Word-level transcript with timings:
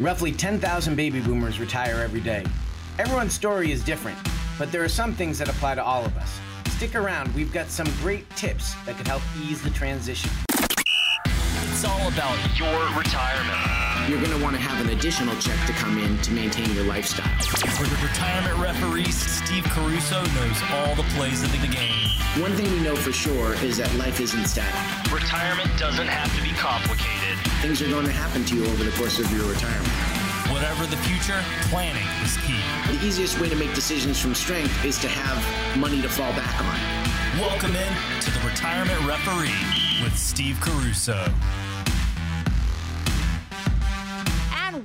Roughly 0.00 0.30
10,000 0.30 0.94
baby 0.94 1.20
boomers 1.20 1.58
retire 1.58 1.96
every 1.96 2.20
day. 2.20 2.46
Everyone's 3.00 3.32
story 3.32 3.72
is 3.72 3.82
different, 3.82 4.16
but 4.56 4.70
there 4.70 4.84
are 4.84 4.88
some 4.88 5.12
things 5.12 5.38
that 5.38 5.48
apply 5.48 5.74
to 5.74 5.82
all 5.82 6.04
of 6.04 6.16
us. 6.16 6.38
Stick 6.76 6.94
around, 6.94 7.34
we've 7.34 7.52
got 7.52 7.66
some 7.66 7.88
great 8.00 8.28
tips 8.36 8.74
that 8.86 8.96
could 8.96 9.08
help 9.08 9.22
ease 9.42 9.60
the 9.60 9.70
transition. 9.70 10.30
It's 11.26 11.84
all 11.84 12.06
about 12.06 12.38
your 12.56 12.78
retirement. 12.96 13.58
You're 14.08 14.20
going 14.22 14.38
to 14.38 14.42
want 14.42 14.54
to 14.54 14.62
have 14.62 14.86
an 14.86 14.96
additional 14.96 15.34
check 15.40 15.58
to 15.66 15.72
come 15.72 15.98
in 15.98 16.16
to 16.18 16.30
maintain 16.30 16.72
your 16.76 16.84
lifestyle. 16.84 17.26
For 17.42 17.82
the 17.82 18.06
retirement 18.06 18.56
referee, 18.58 19.10
Steve 19.10 19.64
Caruso 19.64 20.22
knows 20.22 20.62
all 20.70 20.94
the 20.94 21.06
plays 21.14 21.42
of 21.42 21.50
the 21.50 21.66
game. 21.66 22.07
One 22.40 22.52
thing 22.52 22.70
we 22.70 22.80
know 22.80 22.94
for 22.94 23.10
sure 23.10 23.54
is 23.64 23.78
that 23.78 23.92
life 23.96 24.20
isn't 24.20 24.46
static. 24.46 25.12
Retirement 25.12 25.76
doesn't 25.76 26.06
have 26.06 26.32
to 26.36 26.42
be 26.42 26.52
complicated. 26.52 27.36
Things 27.60 27.82
are 27.82 27.88
going 27.90 28.06
to 28.06 28.12
happen 28.12 28.44
to 28.44 28.54
you 28.54 28.64
over 28.66 28.84
the 28.84 28.92
course 28.92 29.18
of 29.18 29.26
your 29.32 29.44
retirement. 29.50 29.90
Whatever 30.46 30.86
the 30.86 30.96
future, 30.98 31.42
planning 31.68 32.06
is 32.22 32.36
key. 32.46 32.62
The 32.86 33.04
easiest 33.04 33.40
way 33.40 33.48
to 33.48 33.56
make 33.56 33.74
decisions 33.74 34.20
from 34.20 34.36
strength 34.36 34.84
is 34.84 34.98
to 34.98 35.08
have 35.08 35.42
money 35.76 36.00
to 36.00 36.08
fall 36.08 36.30
back 36.38 36.54
on. 36.62 37.40
Welcome 37.40 37.74
in 37.74 37.92
to 38.20 38.30
the 38.30 38.38
Retirement 38.46 39.04
Referee 39.04 40.04
with 40.04 40.16
Steve 40.16 40.60
Caruso. 40.60 41.26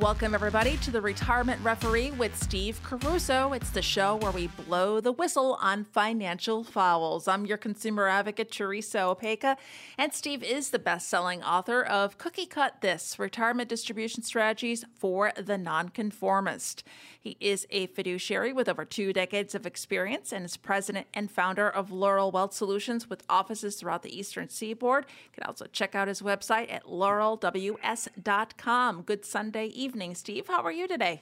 Welcome 0.03 0.35
everybody 0.35 0.75
to 0.75 0.91
the 0.91 0.99
Retirement 0.99 1.63
Referee 1.63 2.11
with 2.11 2.35
Steve 2.35 2.77
Caruso. 2.83 3.53
It's 3.53 3.69
the 3.69 3.81
show 3.81 4.17
where 4.17 4.33
we 4.33 4.47
blow 4.47 4.99
the 4.99 5.13
whistle 5.13 5.57
on 5.61 5.85
financial 5.85 6.65
fouls. 6.65 7.25
I'm 7.25 7.45
your 7.45 7.55
consumer 7.55 8.09
advocate, 8.09 8.51
Teresa 8.51 8.97
Opeka, 8.97 9.55
and 9.97 10.13
Steve 10.13 10.43
is 10.43 10.71
the 10.71 10.77
best 10.77 11.07
selling 11.07 11.41
author 11.41 11.81
of 11.81 12.17
Cookie 12.17 12.45
Cut 12.45 12.81
This 12.81 13.17
Retirement 13.17 13.69
Distribution 13.69 14.23
Strategies 14.23 14.83
for 14.93 15.31
the 15.37 15.57
Nonconformist. 15.57 16.83
He 17.23 17.37
is 17.39 17.65
a 17.69 17.87
fiduciary 17.87 18.51
with 18.51 18.67
over 18.67 18.83
two 18.83 19.13
decades 19.13 19.55
of 19.55 19.65
experience 19.65 20.33
and 20.33 20.43
is 20.43 20.57
president 20.57 21.07
and 21.13 21.31
founder 21.31 21.69
of 21.69 21.89
Laurel 21.89 22.31
Wealth 22.31 22.53
Solutions 22.53 23.09
with 23.09 23.23
offices 23.29 23.77
throughout 23.77 24.03
the 24.03 24.13
Eastern 24.13 24.49
Seaboard. 24.49 25.05
You 25.07 25.29
can 25.31 25.45
also 25.45 25.67
check 25.71 25.95
out 25.95 26.09
his 26.09 26.21
website 26.21 26.69
at 26.69 26.83
laurelws.com. 26.83 29.01
Good 29.03 29.23
Sunday 29.23 29.67
evening, 29.67 30.15
Steve. 30.15 30.47
How 30.47 30.63
are 30.63 30.71
you 30.73 30.85
today? 30.85 31.21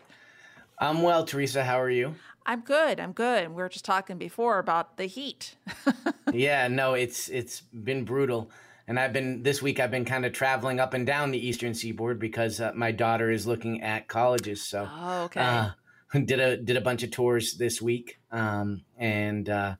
I'm 0.80 1.04
well, 1.04 1.24
Teresa. 1.24 1.64
How 1.64 1.80
are 1.80 1.92
you? 1.92 2.16
I'm 2.48 2.62
good. 2.62 3.00
I'm 3.00 3.12
good. 3.12 3.50
We 3.50 3.62
were 3.62 3.70
just 3.70 3.86
talking 3.86 4.18
before 4.18 4.58
about 4.58 4.98
the 4.98 5.06
heat. 5.06 5.56
yeah, 6.34 6.68
no, 6.68 6.96
it's 6.96 7.30
it's 7.30 7.62
been 7.62 8.06
brutal. 8.06 8.50
And 8.88 9.00
I've 9.00 9.14
been 9.14 9.44
this 9.44 9.62
week. 9.62 9.80
I've 9.80 9.92
been 9.92 10.06
kind 10.06 10.26
of 10.26 10.34
traveling 10.34 10.80
up 10.80 10.96
and 10.96 11.06
down 11.06 11.30
the 11.30 11.48
Eastern 11.48 11.76
Seaboard 11.76 12.18
because 12.18 12.60
uh, 12.60 12.72
my 12.74 12.92
daughter 12.92 13.30
is 13.30 13.46
looking 13.46 13.84
at 13.84 14.08
colleges. 14.08 14.64
So, 14.64 14.90
oh, 14.92 15.26
okay. 15.26 15.42
Uh, 15.42 15.70
did 16.26 16.40
a 16.40 16.58
did 16.58 16.78
a 16.78 16.82
bunch 16.82 17.04
of 17.04 17.12
tours 17.12 17.56
this 17.56 17.82
week, 17.82 18.20
um, 18.32 18.84
and 18.98 19.50
uh, 19.50 19.76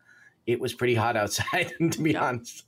it 0.46 0.60
was 0.60 0.74
pretty 0.74 0.96
hot 0.96 1.18
outside. 1.18 1.72
to 1.92 2.02
be 2.02 2.12
yep. 2.12 2.22
honest, 2.22 2.66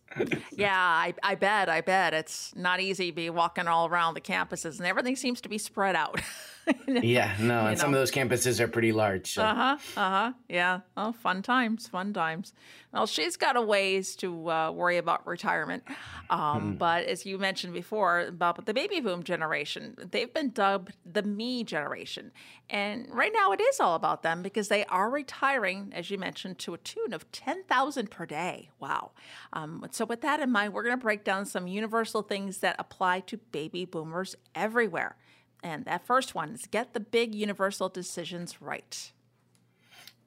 yeah, 0.52 0.78
I, 0.78 1.14
I 1.24 1.36
bet. 1.36 1.70
I 1.70 1.82
bet 1.82 2.14
it's 2.14 2.54
not 2.56 2.80
easy 2.80 3.12
to 3.12 3.16
be 3.16 3.30
walking 3.30 3.68
all 3.68 3.88
around 3.88 4.14
the 4.14 4.22
campuses, 4.22 4.78
and 4.78 4.88
everything 4.88 5.16
seems 5.16 5.42
to 5.42 5.50
be 5.50 5.58
spread 5.58 5.96
out. 5.96 6.20
yeah, 6.88 7.36
no, 7.40 7.66
and 7.66 7.78
know. 7.78 7.82
some 7.82 7.94
of 7.94 8.00
those 8.00 8.12
campuses 8.12 8.60
are 8.60 8.68
pretty 8.68 8.92
large. 8.92 9.34
So. 9.34 9.44
Uh 9.44 9.56
huh. 9.56 9.78
Uh 9.98 10.10
huh. 10.10 10.34
Yeah. 10.48 10.80
Oh, 10.96 11.12
fun 11.12 11.42
times. 11.42 11.88
Fun 11.88 12.14
times. 12.14 12.54
Well, 12.94 13.08
she's 13.08 13.38
got 13.38 13.58
a 13.58 13.62
ways 13.62 14.16
to 14.18 14.52
uh, 14.52 14.72
worry 14.72 14.98
about 14.98 15.26
retirement, 15.26 15.84
um, 16.30 16.62
hmm. 16.62 16.74
but 16.76 17.06
as 17.06 17.26
you 17.26 17.40
mentioned 17.40 17.74
before 17.74 18.20
about 18.22 18.64
the 18.68 18.74
baby 18.74 19.00
boom 19.00 19.24
generation, 19.24 19.98
they've 20.12 20.32
been 20.32 20.52
dubbed 20.52 20.94
the 21.04 21.24
me 21.24 21.64
generation, 21.64 22.32
and 22.70 23.08
right 23.10 23.32
now 23.34 23.52
it 23.52 23.60
is 23.60 23.80
all 23.80 23.96
about 23.96 24.22
them 24.22 24.44
because 24.44 24.68
they 24.68 24.86
are 24.86 25.10
retiring, 25.10 25.92
as 25.96 26.12
you 26.12 26.20
mentioned, 26.20 26.60
to 26.60 26.76
a 26.76 26.78
tune 26.78 27.14
of 27.14 27.30
ten 27.32 27.64
thousand 27.64 28.12
per 28.12 28.28
day. 28.28 28.70
Wow. 28.80 29.12
Um, 29.54 29.86
so 29.92 30.03
with 30.10 30.22
that 30.22 30.40
in 30.40 30.52
mind, 30.52 30.74
we're 30.74 30.84
going 30.84 30.98
to 30.98 31.02
break 31.02 31.24
down 31.24 31.46
some 31.46 31.68
universal 31.68 32.22
things 32.22 32.60
that 32.60 32.76
apply 32.80 33.22
to 33.22 33.38
baby 33.38 33.86
boomers 33.86 34.36
everywhere. 34.56 35.18
And 35.64 35.86
that 35.86 36.06
first 36.06 36.36
one 36.36 36.54
is 36.54 36.66
get 36.66 36.94
the 36.94 37.00
big 37.00 37.34
universal 37.34 37.90
decisions 37.90 38.62
right. 38.62 39.12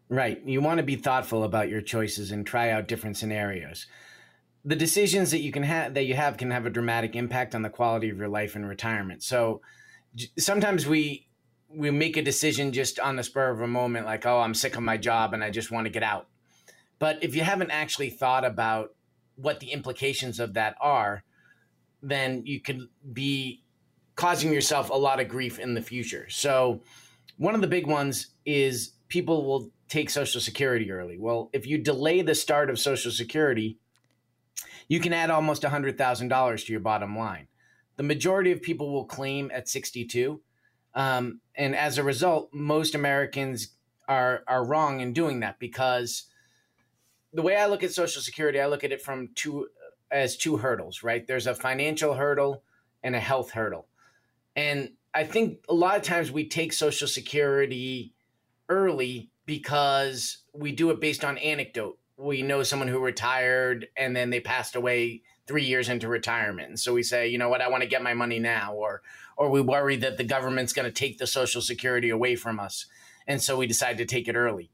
Right. 0.08 0.40
You 0.46 0.60
want 0.60 0.78
to 0.78 0.84
be 0.84 0.96
thoughtful 0.96 1.44
about 1.44 1.68
your 1.68 1.80
choices 1.80 2.30
and 2.30 2.46
try 2.46 2.70
out 2.70 2.88
different 2.88 3.16
scenarios. 3.16 3.86
The 4.64 4.76
decisions 4.76 5.30
that 5.32 5.40
you 5.40 5.52
can 5.52 5.62
have 5.62 5.94
that 5.94 6.04
you 6.04 6.14
have 6.14 6.36
can 6.36 6.50
have 6.50 6.66
a 6.66 6.70
dramatic 6.70 7.14
impact 7.14 7.54
on 7.54 7.62
the 7.62 7.70
quality 7.70 8.08
of 8.08 8.18
your 8.18 8.28
life 8.28 8.56
in 8.56 8.64
retirement. 8.64 9.22
So 9.22 9.60
sometimes 10.38 10.86
we 10.86 11.28
we 11.68 11.90
make 11.90 12.16
a 12.16 12.22
decision 12.22 12.72
just 12.72 12.98
on 12.98 13.16
the 13.16 13.22
spur 13.22 13.50
of 13.50 13.60
a 13.60 13.66
moment 13.66 14.06
like, 14.06 14.26
"Oh, 14.26 14.40
I'm 14.40 14.54
sick 14.54 14.76
of 14.76 14.82
my 14.82 14.96
job 14.96 15.34
and 15.34 15.42
I 15.44 15.50
just 15.50 15.70
want 15.70 15.86
to 15.86 15.90
get 15.90 16.02
out." 16.02 16.28
But 16.98 17.22
if 17.22 17.34
you 17.34 17.42
haven't 17.42 17.70
actually 17.70 18.10
thought 18.10 18.44
about 18.44 18.95
what 19.36 19.60
the 19.60 19.72
implications 19.72 20.40
of 20.40 20.54
that 20.54 20.74
are, 20.80 21.22
then 22.02 22.42
you 22.44 22.60
could 22.60 22.88
be 23.12 23.62
causing 24.16 24.52
yourself 24.52 24.90
a 24.90 24.94
lot 24.94 25.20
of 25.20 25.28
grief 25.28 25.58
in 25.58 25.74
the 25.74 25.82
future. 25.82 26.26
So, 26.28 26.82
one 27.36 27.54
of 27.54 27.60
the 27.60 27.66
big 27.66 27.86
ones 27.86 28.28
is 28.46 28.92
people 29.08 29.44
will 29.44 29.70
take 29.88 30.10
Social 30.10 30.40
Security 30.40 30.90
early. 30.90 31.18
Well, 31.18 31.50
if 31.52 31.66
you 31.66 31.78
delay 31.78 32.22
the 32.22 32.34
start 32.34 32.70
of 32.70 32.78
Social 32.78 33.10
Security, 33.10 33.78
you 34.88 35.00
can 35.00 35.12
add 35.12 35.30
almost 35.30 35.62
$100,000 35.62 36.66
to 36.66 36.72
your 36.72 36.80
bottom 36.80 37.16
line. 37.16 37.48
The 37.96 38.02
majority 38.02 38.52
of 38.52 38.62
people 38.62 38.92
will 38.92 39.04
claim 39.04 39.50
at 39.52 39.68
62. 39.68 40.40
Um, 40.94 41.40
and 41.54 41.76
as 41.76 41.98
a 41.98 42.02
result, 42.02 42.50
most 42.52 42.94
Americans 42.94 43.76
are, 44.08 44.42
are 44.46 44.64
wrong 44.64 45.00
in 45.00 45.12
doing 45.12 45.40
that 45.40 45.58
because 45.58 46.24
the 47.36 47.42
way 47.42 47.56
I 47.56 47.66
look 47.66 47.82
at 47.82 47.92
Social 47.92 48.22
Security, 48.22 48.60
I 48.60 48.66
look 48.66 48.82
at 48.82 48.92
it 48.92 49.02
from 49.02 49.28
two 49.34 49.68
as 50.10 50.36
two 50.36 50.56
hurdles, 50.56 51.02
right? 51.02 51.26
There's 51.26 51.46
a 51.46 51.54
financial 51.54 52.14
hurdle 52.14 52.62
and 53.02 53.14
a 53.14 53.20
health 53.20 53.50
hurdle. 53.50 53.88
And 54.54 54.92
I 55.12 55.24
think 55.24 55.58
a 55.68 55.74
lot 55.74 55.96
of 55.96 56.02
times 56.02 56.32
we 56.32 56.48
take 56.48 56.72
Social 56.72 57.06
Security 57.06 58.14
early 58.70 59.30
because 59.44 60.38
we 60.54 60.72
do 60.72 60.90
it 60.90 61.00
based 61.00 61.24
on 61.24 61.36
anecdote. 61.38 61.98
We 62.16 62.40
know 62.40 62.62
someone 62.62 62.88
who 62.88 63.00
retired 63.00 63.88
and 63.98 64.16
then 64.16 64.30
they 64.30 64.40
passed 64.40 64.74
away 64.74 65.22
three 65.46 65.64
years 65.64 65.90
into 65.90 66.08
retirement. 66.08 66.68
And 66.68 66.80
so 66.80 66.94
we 66.94 67.02
say, 67.02 67.28
you 67.28 67.36
know 67.36 67.50
what, 67.50 67.60
I 67.60 67.68
want 67.68 67.82
to 67.82 67.88
get 67.88 68.02
my 68.02 68.14
money 68.14 68.38
now, 68.38 68.72
or 68.72 69.02
or 69.36 69.50
we 69.50 69.60
worry 69.60 69.96
that 69.96 70.16
the 70.16 70.24
government's 70.24 70.72
going 70.72 70.86
to 70.86 70.92
take 70.92 71.18
the 71.18 71.26
Social 71.26 71.60
Security 71.60 72.08
away 72.08 72.34
from 72.34 72.58
us. 72.58 72.86
And 73.26 73.42
so 73.42 73.58
we 73.58 73.66
decide 73.66 73.98
to 73.98 74.06
take 74.06 74.26
it 74.26 74.36
early. 74.36 74.70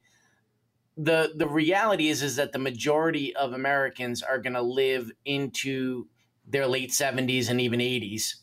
The 0.97 1.32
the 1.34 1.48
reality 1.48 2.08
is 2.08 2.22
is 2.22 2.36
that 2.36 2.53
the 2.53 2.58
majority 2.58 3.34
of 3.34 3.53
Americans 3.53 4.22
are 4.22 4.38
going 4.38 4.54
to 4.54 4.62
live 4.62 5.10
into 5.25 6.06
their 6.47 6.66
late 6.66 6.91
70s 6.91 7.48
and 7.48 7.60
even 7.60 7.80
80s 7.80 8.34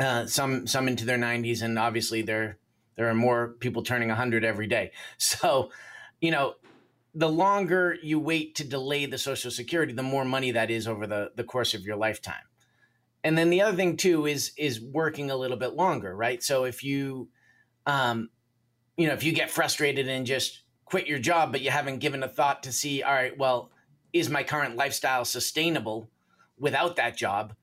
uh, 0.00 0.26
some 0.26 0.66
some 0.66 0.88
into 0.88 1.04
their 1.04 1.18
90s, 1.18 1.62
and 1.62 1.78
obviously 1.78 2.22
there 2.22 2.58
there 2.96 3.08
are 3.08 3.14
more 3.14 3.54
people 3.60 3.82
turning 3.82 4.08
100 4.08 4.44
every 4.44 4.66
day. 4.66 4.92
So, 5.18 5.70
you 6.20 6.30
know, 6.30 6.54
the 7.14 7.28
longer 7.28 7.96
you 8.02 8.18
wait 8.18 8.56
to 8.56 8.64
delay 8.64 9.06
the 9.06 9.18
Social 9.18 9.50
Security, 9.50 9.92
the 9.92 10.02
more 10.02 10.24
money 10.24 10.52
that 10.52 10.70
is 10.70 10.86
over 10.86 11.06
the 11.06 11.32
the 11.36 11.44
course 11.44 11.74
of 11.74 11.82
your 11.82 11.96
lifetime. 11.96 12.34
And 13.24 13.36
then 13.36 13.50
the 13.50 13.62
other 13.62 13.76
thing 13.76 13.96
too 13.96 14.26
is 14.26 14.52
is 14.56 14.80
working 14.80 15.30
a 15.30 15.36
little 15.36 15.56
bit 15.56 15.74
longer, 15.74 16.14
right? 16.14 16.42
So 16.42 16.64
if 16.64 16.84
you, 16.84 17.28
um, 17.86 18.30
you 18.96 19.08
know, 19.08 19.14
if 19.14 19.24
you 19.24 19.32
get 19.32 19.50
frustrated 19.50 20.08
and 20.08 20.26
just 20.26 20.62
quit 20.88 21.06
your 21.06 21.18
job, 21.18 21.52
but 21.52 21.60
you 21.60 21.70
haven't 21.70 21.98
given 21.98 22.22
a 22.22 22.28
thought 22.28 22.62
to 22.64 22.72
see, 22.72 23.02
all 23.02 23.12
right, 23.12 23.36
well, 23.36 23.70
is 24.12 24.28
my 24.30 24.42
current 24.42 24.76
lifestyle 24.76 25.24
sustainable 25.24 26.08
without 26.58 26.96
that 26.96 27.16
job? 27.16 27.54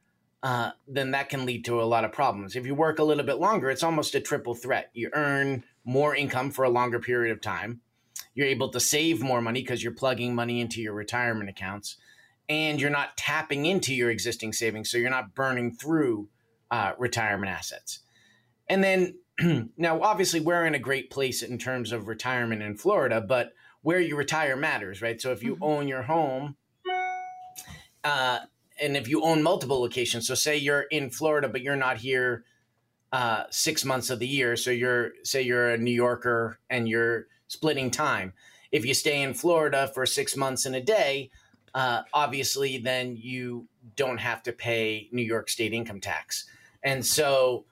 uh, 0.46 0.69
then 0.88 1.09
that 1.09 1.28
can 1.28 1.44
lead 1.44 1.66
to 1.66 1.81
a 1.81 1.84
lot 1.84 2.06
of 2.06 2.12
problems. 2.12 2.56
If 2.56 2.68
you 2.68 2.75
work 2.75 3.00
a 3.00 3.03
little 3.03 3.24
bit 3.24 3.40
longer, 3.40 3.72
it's 3.72 3.81
almost 3.81 4.14
a 4.14 4.19
triple 4.19 4.53
threat. 4.53 4.91
You 4.94 5.09
earn 5.12 5.64
more 5.85 6.16
income 6.16 6.52
for 6.52 6.64
a 6.64 6.70
longer 6.70 6.99
period 6.99 7.32
of 7.32 7.41
time. 7.41 7.82
You're 8.35 8.46
able 8.46 8.70
to 8.70 8.79
save 8.79 9.23
more 9.23 9.41
money 9.41 9.61
because 9.61 9.84
you're 9.84 9.91
plugging 9.91 10.35
money 10.35 10.61
into 10.61 10.84
your 10.84 10.94
retirement 10.94 11.49
accounts, 11.49 11.97
and 12.47 12.79
you're 12.79 12.91
not 12.91 13.17
tapping 13.17 13.66
into 13.66 13.96
your 13.96 14.11
existing 14.11 14.53
savings, 14.53 14.91
so 14.91 14.99
you're 14.99 15.09
not 15.09 15.34
burning 15.34 15.72
through 15.73 16.29
uh, 16.70 16.91
retirement 16.99 17.52
assets. 17.52 18.02
And 18.70 18.84
then 18.84 19.16
now, 19.78 20.02
obviously, 20.02 20.40
we're 20.40 20.66
in 20.66 20.76
a 20.76 20.79
great 20.79 21.09
place 21.09 21.41
in 21.41 21.58
terms 21.58 21.91
of 21.91 22.08
retirement 22.08 22.61
in 22.61 22.78
Florida, 22.78 23.22
but 23.22 23.53
where 23.82 23.99
you 23.99 24.16
retire 24.16 24.55
matters, 24.55 25.02
right? 25.02 25.22
So 25.22 25.32
if 25.32 25.43
you 25.43 25.55
mm-hmm. 25.55 25.64
own 25.64 25.87
your 25.87 26.03
home, 26.03 26.55
uh, 28.03 28.40
and 28.82 28.97
if 28.97 29.08
you 29.08 29.23
own 29.23 29.43
multiple 29.43 29.79
locations, 29.79 30.28
so 30.28 30.35
say 30.35 30.58
you're 30.58 30.84
in 30.84 31.09
Florida, 31.09 31.47
but 31.47 31.61
you're 31.61 31.76
not 31.76 31.97
here 31.97 32.46
uh, 33.11 33.43
six 33.49 33.85
months 33.85 34.09
of 34.09 34.20
the 34.20 34.28
year. 34.28 34.55
So 34.55 34.72
you're 34.72 35.11
say 35.23 35.41
you're 35.41 35.70
a 35.70 35.78
New 35.78 35.91
Yorker 35.91 36.59
and 36.70 36.87
you're 36.90 37.28
splitting 37.47 37.91
time. 37.91 38.34
If 38.72 38.85
you 38.85 38.93
stay 38.93 39.22
in 39.22 39.34
Florida 39.34 39.90
for 39.93 40.05
six 40.05 40.35
months 40.35 40.66
and 40.66 40.76
a 40.76 40.82
day, 40.82 41.29
uh, 41.73 42.02
obviously 42.14 42.78
then 42.78 43.16
you 43.16 43.67
don't 43.96 44.17
have 44.17 44.43
to 44.43 44.52
pay 44.52 45.08
New 45.11 45.22
York 45.22 45.49
State 45.49 45.73
income 45.73 46.02
tax. 46.02 46.46
And 46.84 47.05
so 47.05 47.66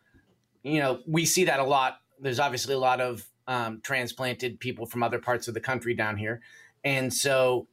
you 0.63 0.79
know, 0.79 1.01
we 1.05 1.25
see 1.25 1.45
that 1.45 1.59
a 1.59 1.63
lot. 1.63 1.99
There's 2.19 2.39
obviously 2.39 2.73
a 2.73 2.79
lot 2.79 3.01
of 3.01 3.25
um, 3.47 3.81
transplanted 3.81 4.59
people 4.59 4.85
from 4.85 5.03
other 5.03 5.19
parts 5.19 5.47
of 5.47 5.53
the 5.53 5.59
country 5.59 5.93
down 5.93 6.17
here. 6.17 6.41
And 6.83 7.13
so, 7.13 7.67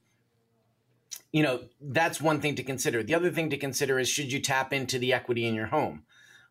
you 1.33 1.43
know, 1.43 1.63
that's 1.81 2.21
one 2.21 2.41
thing 2.41 2.57
to 2.57 2.63
consider. 2.63 3.03
The 3.03 3.15
other 3.15 3.31
thing 3.31 3.51
to 3.51 3.57
consider 3.57 3.99
is 3.99 4.09
should 4.09 4.33
you 4.33 4.41
tap 4.41 4.73
into 4.73 4.99
the 4.99 5.13
equity 5.13 5.47
in 5.47 5.55
your 5.55 5.67
home? 5.67 6.03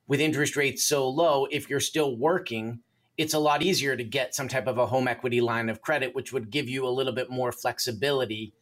With 0.08 0.22
interest 0.22 0.56
rates 0.56 0.84
so 0.84 1.08
low, 1.08 1.46
if 1.52 1.70
you're 1.70 1.80
still 1.80 2.16
working, 2.16 2.80
it's 3.18 3.34
a 3.34 3.40
lot 3.40 3.62
easier 3.62 3.96
to 3.98 4.04
get 4.04 4.34
some 4.34 4.48
type 4.48 4.68
of 4.68 4.78
a 4.78 4.86
home 4.86 5.08
equity 5.08 5.42
line 5.42 5.70
of 5.70 5.82
credit, 5.82 6.16
which 6.16 6.32
would 6.32 6.50
give 6.50 6.70
you 6.70 6.88
a 6.88 6.90
little 6.90 7.14
bit 7.14 7.30
more 7.30 7.52
flexibility 7.52 8.54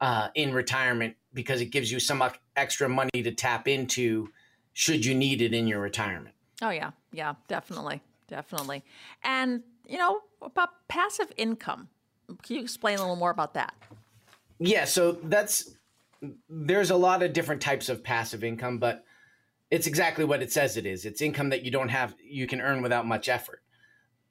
uh, 0.00 0.28
in 0.34 0.52
retirement 0.52 1.16
because 1.32 1.60
it 1.60 1.66
gives 1.66 1.90
you 1.90 1.98
some 1.98 2.22
extra 2.54 2.88
money 2.88 3.22
to 3.22 3.32
tap 3.32 3.66
into 3.66 4.28
should 4.74 5.04
you 5.04 5.14
need 5.14 5.42
it 5.42 5.54
in 5.54 5.66
your 5.66 5.80
retirement. 5.80 6.34
Oh, 6.62 6.70
yeah. 6.70 6.90
Yeah, 7.12 7.34
definitely. 7.46 8.02
Definitely. 8.28 8.84
And, 9.22 9.62
you 9.86 9.98
know, 9.98 10.20
about 10.42 10.70
passive 10.88 11.32
income. 11.36 11.88
Can 12.42 12.56
you 12.56 12.62
explain 12.62 12.98
a 12.98 13.00
little 13.00 13.16
more 13.16 13.30
about 13.30 13.54
that? 13.54 13.74
Yeah. 14.58 14.84
So 14.84 15.12
that's, 15.22 15.76
there's 16.48 16.90
a 16.90 16.96
lot 16.96 17.22
of 17.22 17.32
different 17.32 17.62
types 17.62 17.88
of 17.88 18.02
passive 18.02 18.44
income, 18.44 18.78
but 18.78 19.04
it's 19.70 19.86
exactly 19.86 20.24
what 20.24 20.42
it 20.42 20.52
says 20.52 20.76
it 20.76 20.84
is. 20.84 21.04
It's 21.04 21.22
income 21.22 21.50
that 21.50 21.64
you 21.64 21.70
don't 21.70 21.88
have, 21.88 22.14
you 22.22 22.46
can 22.46 22.60
earn 22.60 22.82
without 22.82 23.06
much 23.06 23.28
effort. 23.28 23.62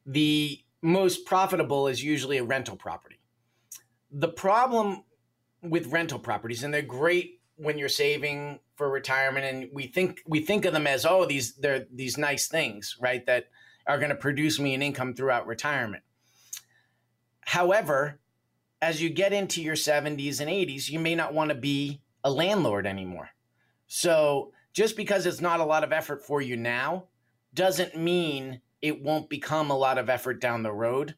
The 0.06 0.59
most 0.81 1.25
profitable 1.25 1.88
is 1.88 2.03
usually 2.03 2.38
a 2.38 2.44
rental 2.44 2.75
property. 2.75 3.19
The 4.12 4.27
problem 4.29 5.03
with 5.62 5.88
rental 5.88 6.19
properties, 6.19 6.63
and 6.63 6.74
they're 6.74 6.81
great 6.81 7.41
when 7.56 7.77
you're 7.77 7.89
saving 7.89 8.59
for 8.77 8.89
retirement, 8.89 9.45
and 9.45 9.69
we 9.74 9.88
think 9.88 10.21
we 10.25 10.39
think 10.39 10.65
of 10.65 10.74
them 10.74 10.88
as 10.88 11.06
oh 11.06 11.25
these 11.25 11.56
they're 11.56 11.85
these 11.91 12.18
nice 12.18 12.47
things, 12.47 12.95
right? 13.00 13.25
That 13.25 13.50
are 13.88 13.97
going 13.97 14.09
to 14.09 14.15
produce 14.15 14.59
me 14.59 14.74
an 14.74 14.81
income 14.81 15.13
throughout 15.13 15.47
retirement. 15.47 16.03
However, 17.41 18.19
as 18.81 19.01
you 19.01 19.09
get 19.09 19.33
into 19.33 19.62
your 19.62 19.75
70s 19.75 20.41
and 20.41 20.50
80s, 20.50 20.89
you 20.89 21.00
may 21.00 21.15
not 21.15 21.33
want 21.33 21.50
to 21.50 21.56
be 21.56 22.01
a 22.24 22.29
landlord 22.29 22.85
anymore. 22.85 23.29
So 23.88 24.51
just 24.74 24.97
because 24.97 25.25
it's 25.25 25.41
not 25.41 25.62
a 25.62 25.65
lot 25.65 25.83
of 25.83 25.94
effort 25.94 26.24
for 26.25 26.41
you 26.41 26.57
now 26.57 27.06
doesn't 27.53 27.95
mean 27.95 28.62
it 28.81 29.01
won't 29.01 29.29
become 29.29 29.71
a 29.71 29.77
lot 29.77 29.97
of 29.97 30.09
effort 30.09 30.41
down 30.41 30.63
the 30.63 30.74
road 30.74 31.15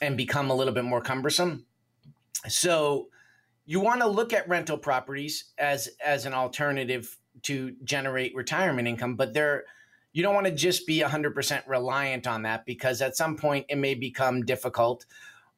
and 0.00 0.16
become 0.16 0.50
a 0.50 0.54
little 0.54 0.72
bit 0.72 0.84
more 0.84 1.02
cumbersome. 1.02 1.66
So 2.48 3.08
you 3.70 3.78
want 3.78 4.00
to 4.00 4.08
look 4.08 4.32
at 4.32 4.48
rental 4.48 4.76
properties 4.76 5.44
as 5.56 5.88
as 6.04 6.26
an 6.26 6.34
alternative 6.34 7.16
to 7.42 7.76
generate 7.84 8.34
retirement 8.34 8.88
income, 8.88 9.14
but 9.14 9.32
there 9.32 9.62
you 10.12 10.24
don't 10.24 10.34
want 10.34 10.48
to 10.48 10.52
just 10.52 10.88
be 10.88 11.02
100% 11.02 11.68
reliant 11.68 12.26
on 12.26 12.42
that 12.42 12.66
because 12.66 13.00
at 13.00 13.16
some 13.16 13.36
point 13.36 13.66
it 13.68 13.78
may 13.78 13.94
become 13.94 14.44
difficult 14.44 15.06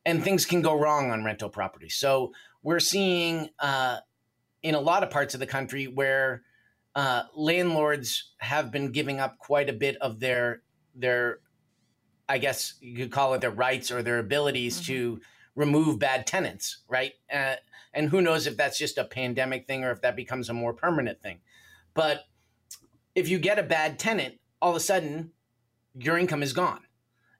and 0.04 0.22
things 0.22 0.44
can 0.44 0.60
go 0.60 0.78
wrong 0.78 1.10
on 1.10 1.24
rental 1.24 1.48
properties. 1.48 1.94
So 1.94 2.34
we're 2.62 2.80
seeing 2.80 3.48
uh, 3.58 4.00
in 4.62 4.74
a 4.74 4.80
lot 4.80 5.02
of 5.02 5.08
parts 5.08 5.32
of 5.32 5.40
the 5.40 5.46
country 5.46 5.86
where 5.86 6.42
uh, 6.94 7.22
landlords 7.34 8.34
have 8.40 8.70
been 8.70 8.92
giving 8.92 9.20
up 9.20 9.38
quite 9.38 9.70
a 9.70 9.72
bit 9.72 9.96
of 10.02 10.20
their 10.20 10.60
their 10.94 11.38
I 12.28 12.36
guess 12.36 12.74
you 12.82 12.94
could 12.94 13.10
call 13.10 13.32
it 13.32 13.40
their 13.40 13.50
rights 13.50 13.90
or 13.90 14.02
their 14.02 14.18
abilities 14.18 14.76
mm-hmm. 14.76 14.92
to 14.92 15.20
remove 15.54 15.98
bad 15.98 16.26
tenants, 16.26 16.82
right? 16.88 17.12
Uh, 17.32 17.54
and 17.94 18.08
who 18.08 18.20
knows 18.20 18.46
if 18.46 18.56
that's 18.56 18.78
just 18.78 18.98
a 18.98 19.04
pandemic 19.04 19.66
thing 19.66 19.84
or 19.84 19.90
if 19.90 20.00
that 20.02 20.16
becomes 20.16 20.48
a 20.48 20.54
more 20.54 20.72
permanent 20.72 21.20
thing. 21.20 21.40
But 21.94 22.24
if 23.14 23.28
you 23.28 23.38
get 23.38 23.58
a 23.58 23.62
bad 23.62 23.98
tenant, 23.98 24.36
all 24.60 24.70
of 24.70 24.76
a 24.76 24.80
sudden 24.80 25.32
your 25.94 26.18
income 26.18 26.42
is 26.42 26.52
gone. 26.52 26.80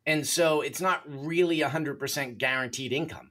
And 0.07 0.27
so 0.27 0.61
it's 0.61 0.81
not 0.81 1.03
really 1.07 1.61
100% 1.61 2.39
guaranteed 2.39 2.93
income. 2.93 3.31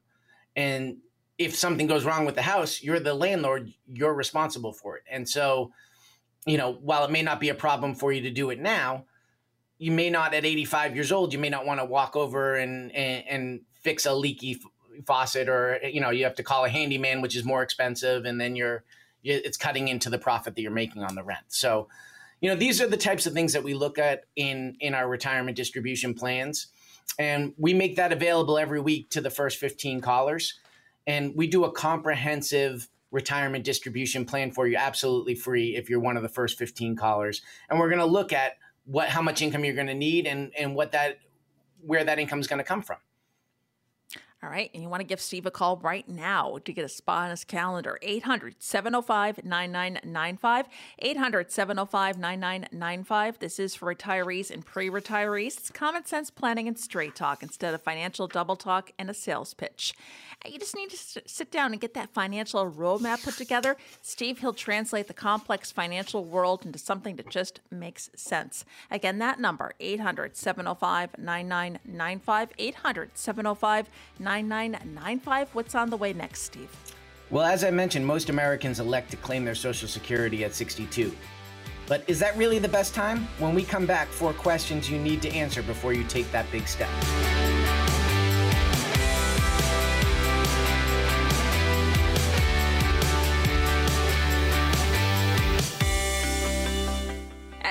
And 0.56 0.98
if 1.38 1.56
something 1.56 1.88
goes 1.88 2.06
wrong 2.06 2.26
with 2.26 2.36
the 2.36 2.42
house, 2.42 2.82
you're 2.82 3.00
the 3.00 3.14
landlord, 3.14 3.74
you're 3.88 4.14
responsible 4.14 4.74
for 4.74 4.98
it. 4.98 5.04
And 5.10 5.28
so, 5.28 5.72
you 6.46 6.58
know, 6.58 6.74
while 6.74 7.04
it 7.04 7.12
may 7.12 7.22
not 7.22 7.40
be 7.40 7.50
a 7.50 7.56
problem 7.56 7.96
for 7.96 8.12
you 8.12 8.22
to 8.22 8.32
do 8.32 8.50
it 8.50 8.60
now, 8.60 9.06
you 9.78 9.92
may 9.92 10.10
not 10.10 10.34
at 10.34 10.46
85 10.46 10.96
years 10.96 11.12
old, 11.12 11.34
you 11.34 11.40
may 11.40 11.50
not 11.50 11.66
want 11.66 11.80
to 11.80 11.86
walk 11.86 12.16
over 12.16 12.56
and, 12.56 12.92
and, 12.96 13.24
and 13.28 13.62
fix 13.74 14.06
a 14.06 14.14
leaky 14.14 14.62
faucet 15.06 15.50
or 15.50 15.80
you 15.84 16.02
know 16.02 16.10
you 16.10 16.24
have 16.24 16.36
to 16.36 16.44
call 16.44 16.66
a 16.66 16.70
handyman 16.70 17.22
which 17.22 17.36
is 17.36 17.44
more 17.44 17.64
expensive 17.64 18.26
and 18.26 18.40
then 18.40 18.56
you're 18.56 18.84
it's 19.24 19.58
cutting 19.58 19.88
into 19.88 20.10
the 20.10 20.18
profit 20.18 20.56
that 20.56 20.62
you're 20.62 20.72
making 20.72 21.04
on 21.04 21.16
the 21.16 21.24
rent. 21.24 21.46
So 21.50 21.88
you 22.40 22.50
know 22.50 22.56
these 22.56 22.82
are 22.82 22.88
the 22.88 22.98
types 22.98 23.26
of 23.26 23.34
things 23.34 23.54
that 23.54 23.64
we 23.64 23.74
look 23.74 23.98
at 23.98 24.24
in 24.36 24.76
in 24.80 24.94
our 24.94 25.08
retirement 25.08 25.56
distribution 25.56 26.14
plans. 26.14 26.68
And 27.20 27.54
we 27.58 27.74
make 27.74 27.98
that 27.98 28.12
available 28.12 28.58
every 28.58 28.80
week 28.80 29.10
to 29.12 29.22
the 29.22 29.30
first 29.30 29.58
15 29.58 30.02
callers. 30.02 30.60
And 31.06 31.36
we 31.36 31.48
do 31.48 31.66
a 31.66 31.72
comprehensive 31.72 32.88
retirement 33.12 33.66
distribution 33.66 34.24
plan 34.24 34.52
for 34.52 34.66
you 34.66 34.78
absolutely 34.78 35.36
free 35.36 35.76
if 35.76 35.90
you're 35.90 36.00
one 36.00 36.16
of 36.16 36.24
the 36.24 36.30
first 36.30 36.58
15 36.58 36.96
callers. 36.96 37.42
And 37.70 37.80
we're 37.80 37.90
going 37.90 38.00
to 38.00 38.06
look 38.06 38.32
at 38.32 38.54
what 38.86 39.10
how 39.10 39.22
much 39.22 39.42
income 39.42 39.64
you're 39.64 39.76
going 39.76 39.88
to 39.88 39.94
need 39.94 40.26
and 40.26 40.52
and 40.58 40.76
what 40.76 40.94
that 40.94 41.20
where 41.82 42.04
that 42.04 42.20
income 42.20 42.40
is 42.40 42.48
going 42.48 42.60
to 42.60 42.64
come 42.64 42.82
from 42.82 42.98
all 44.44 44.50
right. 44.50 44.72
And 44.74 44.82
you 44.82 44.90
want 44.90 45.02
to 45.02 45.08
give 45.08 45.22
Steve 45.22 45.46
a 45.46 45.52
call 45.52 45.78
right 45.78 46.08
now 46.10 46.58
to 46.66 46.74
get 46.74 46.84
a 46.84 46.90
spot 46.90 47.26
on 47.26 47.30
his 47.30 47.44
calendar. 47.44 48.00
800 48.02 48.56
705 48.58 49.44
9995. 49.46 50.66
800 50.98 51.52
705 51.52 52.18
9995. 52.18 53.38
This 53.38 53.60
is 53.60 53.76
for 53.76 53.94
retirees 53.94 54.50
and 54.50 54.66
pre 54.66 54.90
retirees. 54.90 55.60
It's 55.60 55.70
common 55.70 56.06
sense 56.06 56.32
planning 56.32 56.68
and 56.68 56.80
straight 56.80 57.16
talk 57.16 57.44
instead 57.44 57.76
of 57.76 57.84
financial 57.84 58.28
double 58.28 58.56
talk 58.56 58.92
and 58.98 59.12
a 59.12 59.14
sales 59.14 59.54
pitch. 59.54 59.94
Uh, 60.44 60.50
you 60.50 60.58
just 60.58 60.76
need 60.76 60.90
to 60.90 61.22
sit 61.28 61.52
down 61.52 61.72
and 61.72 61.80
get 61.80 61.94
that 61.94 62.10
financial 62.10 62.70
roadmap 62.72 63.24
put 63.24 63.36
together. 63.36 63.78
Steve, 64.02 64.40
he'll 64.40 64.54
translate 64.54 65.08
the 65.08 65.14
complex 65.14 65.72
financial 65.72 66.26
world 66.26 66.66
into 66.66 66.80
something 66.80 67.16
that 67.18 67.30
just 67.30 67.60
makes 67.70 68.10
sense. 68.16 68.66
Again, 68.90 69.20
that 69.20 69.40
number, 69.40 69.74
800 69.80 70.36
705 70.36 71.20
9995. 71.20 72.50
800 72.58 73.12
705 73.16 73.88
9995. 74.18 74.31
What's 75.54 75.76
on 75.76 75.90
the 75.90 75.98
way 75.98 76.14
next, 76.14 76.44
Steve? 76.44 76.70
Well, 77.30 77.46
as 77.46 77.64
I 77.64 77.72
mentioned, 77.72 78.06
most 78.06 78.30
Americans 78.30 78.80
elect 78.80 79.12
to 79.12 79.18
claim 79.18 79.46
their 79.46 79.56
Social 79.56 79.88
Security 79.88 80.44
at 80.44 80.54
62. 80.54 81.16
But 81.88 82.04
is 82.08 82.20
that 82.20 82.38
really 82.38 82.60
the 82.60 82.70
best 82.70 82.94
time? 82.94 83.28
When 83.40 83.54
we 83.54 83.64
come 83.64 83.86
back, 83.86 84.08
four 84.08 84.34
questions 84.34 84.90
you 84.90 84.98
need 84.98 85.22
to 85.24 85.30
answer 85.30 85.62
before 85.62 85.94
you 85.94 86.04
take 86.06 86.32
that 86.32 86.50
big 86.52 86.68
step. 86.68 86.90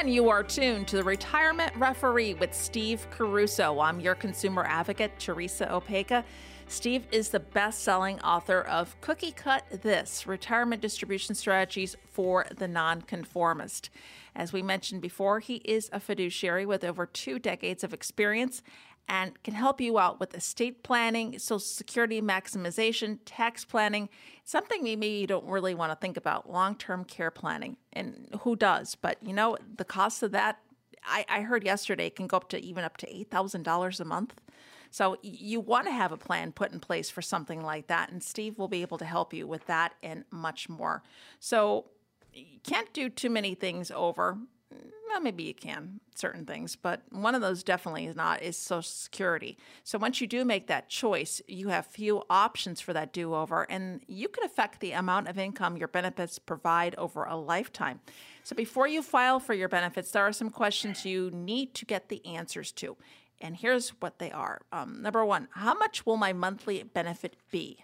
And 0.01 0.13
you 0.13 0.31
are 0.31 0.43
tuned 0.43 0.89
to 0.89 0.97
the 0.97 1.05
Retirement 1.05 1.73
Referee 1.77 2.33
with 2.35 2.55
Steve 2.55 3.07
Caruso. 3.11 3.81
I'm 3.81 4.01
your 4.01 4.15
consumer 4.15 4.65
advocate, 4.67 5.13
Teresa 5.19 5.67
Opeka. 5.67 6.25
Steve 6.71 7.05
is 7.11 7.31
the 7.31 7.41
best 7.41 7.83
selling 7.83 8.21
author 8.21 8.61
of 8.61 8.99
Cookie 9.01 9.33
Cut 9.33 9.65
This 9.83 10.25
Retirement 10.25 10.81
Distribution 10.81 11.35
Strategies 11.35 11.97
for 12.13 12.47
the 12.57 12.69
Nonconformist. 12.69 13.91
As 14.37 14.53
we 14.53 14.63
mentioned 14.63 15.03
before, 15.03 15.41
he 15.41 15.57
is 15.57 15.91
a 15.93 15.99
fiduciary 15.99 16.65
with 16.65 16.85
over 16.85 17.07
two 17.07 17.41
decades 17.41 17.83
of 17.83 17.93
experience 17.93 18.63
and 19.09 19.43
can 19.43 19.55
help 19.55 19.81
you 19.81 19.99
out 19.99 20.21
with 20.21 20.33
estate 20.33 20.85
planning, 20.85 21.41
social 21.41 21.59
security 21.59 22.23
maximization, 22.23 23.19
tax 23.25 23.65
planning, 23.65 24.09
something 24.45 24.85
maybe 24.85 25.09
you 25.09 25.27
don't 25.27 25.47
really 25.47 25.75
want 25.75 25.91
to 25.91 25.97
think 25.97 26.17
about, 26.17 26.49
long 26.49 26.77
term 26.77 27.05
care 27.05 27.33
planning. 27.33 27.79
And 27.93 28.29
who 28.43 28.55
does? 28.55 28.95
But 28.95 29.19
you 29.21 29.33
know, 29.33 29.59
the 29.77 29.85
cost 29.85 30.23
of 30.23 30.31
that, 30.31 30.61
I, 31.05 31.27
I 31.29 31.41
heard 31.41 31.65
yesterday, 31.65 32.11
can 32.11 32.29
go 32.29 32.37
up 32.37 32.49
to 32.51 32.65
even 32.65 32.85
up 32.85 32.97
to 32.99 33.07
$8,000 33.13 34.01
a 34.01 34.05
month. 34.05 34.41
So 34.91 35.17
you 35.23 35.61
want 35.61 35.87
to 35.87 35.93
have 35.93 36.13
a 36.13 36.17
plan 36.17 36.53
put 36.53 36.73
in 36.73 36.81
place 36.81 37.11
for 37.11 37.23
something 37.23 37.63
like 37.63 37.87
that. 37.87 38.11
And 38.11 38.23
Steve 38.23 38.59
will 38.59 38.69
be 38.69 38.83
able 38.83 38.99
to 38.99 39.05
help 39.05 39.33
you 39.33 39.47
with 39.47 39.67
that 39.67 39.95
and 40.03 40.25
much 40.31 40.69
more. 40.69 41.03
So 41.39 41.87
you 42.33 42.61
can't 42.65 42.93
do 42.93 43.09
too 43.09 43.31
many 43.31 43.55
things 43.55 43.91
over 43.91 44.39
well, 45.11 45.21
maybe 45.21 45.43
you 45.43 45.55
can 45.55 45.99
certain 46.15 46.47
things, 46.47 46.77
but 46.77 47.03
one 47.11 47.35
of 47.35 47.41
those 47.41 47.65
definitely 47.65 48.07
is 48.07 48.15
not 48.15 48.43
is 48.43 48.57
Social 48.57 48.83
Security. 48.83 49.59
So 49.83 49.99
once 49.99 50.21
you 50.21 50.27
do 50.27 50.45
make 50.45 50.69
that 50.69 50.89
choice, 50.89 51.43
you 51.49 51.69
have 51.69 51.87
few 51.87 52.23
options 52.31 52.81
for 52.81 52.93
that 52.93 53.13
do 53.13 53.35
over, 53.35 53.65
and 53.69 54.03
you 54.07 54.29
can 54.29 54.45
affect 54.45 54.81
the 54.81 54.93
amount 54.93 55.29
of 55.29 55.39
income 55.39 55.77
your 55.77 55.89
benefits 55.89 56.39
provide 56.39 56.95
over 56.97 57.25
a 57.25 57.37
lifetime. 57.37 58.01
So 58.45 58.55
before 58.55 58.87
you 58.87 59.03
file 59.03 59.41
for 59.41 59.55
your 59.55 59.69
benefits, 59.69 60.13
there 60.13 60.23
are 60.23 60.33
some 60.33 60.51
questions 60.51 61.05
you 61.05 61.31
need 61.33 61.75
to 61.75 61.85
get 61.85 62.09
the 62.09 62.25
answers 62.25 62.71
to. 62.73 62.97
And 63.41 63.57
here's 63.57 63.91
what 64.01 64.19
they 64.19 64.31
are. 64.31 64.61
Um, 64.73 65.01
number 65.03 65.25
one, 65.25 65.49
how 65.53 65.75
much 65.75 66.05
will 66.05 66.17
my 66.17 66.33
monthly 66.33 66.83
benefit 66.83 67.37
be? 67.51 67.79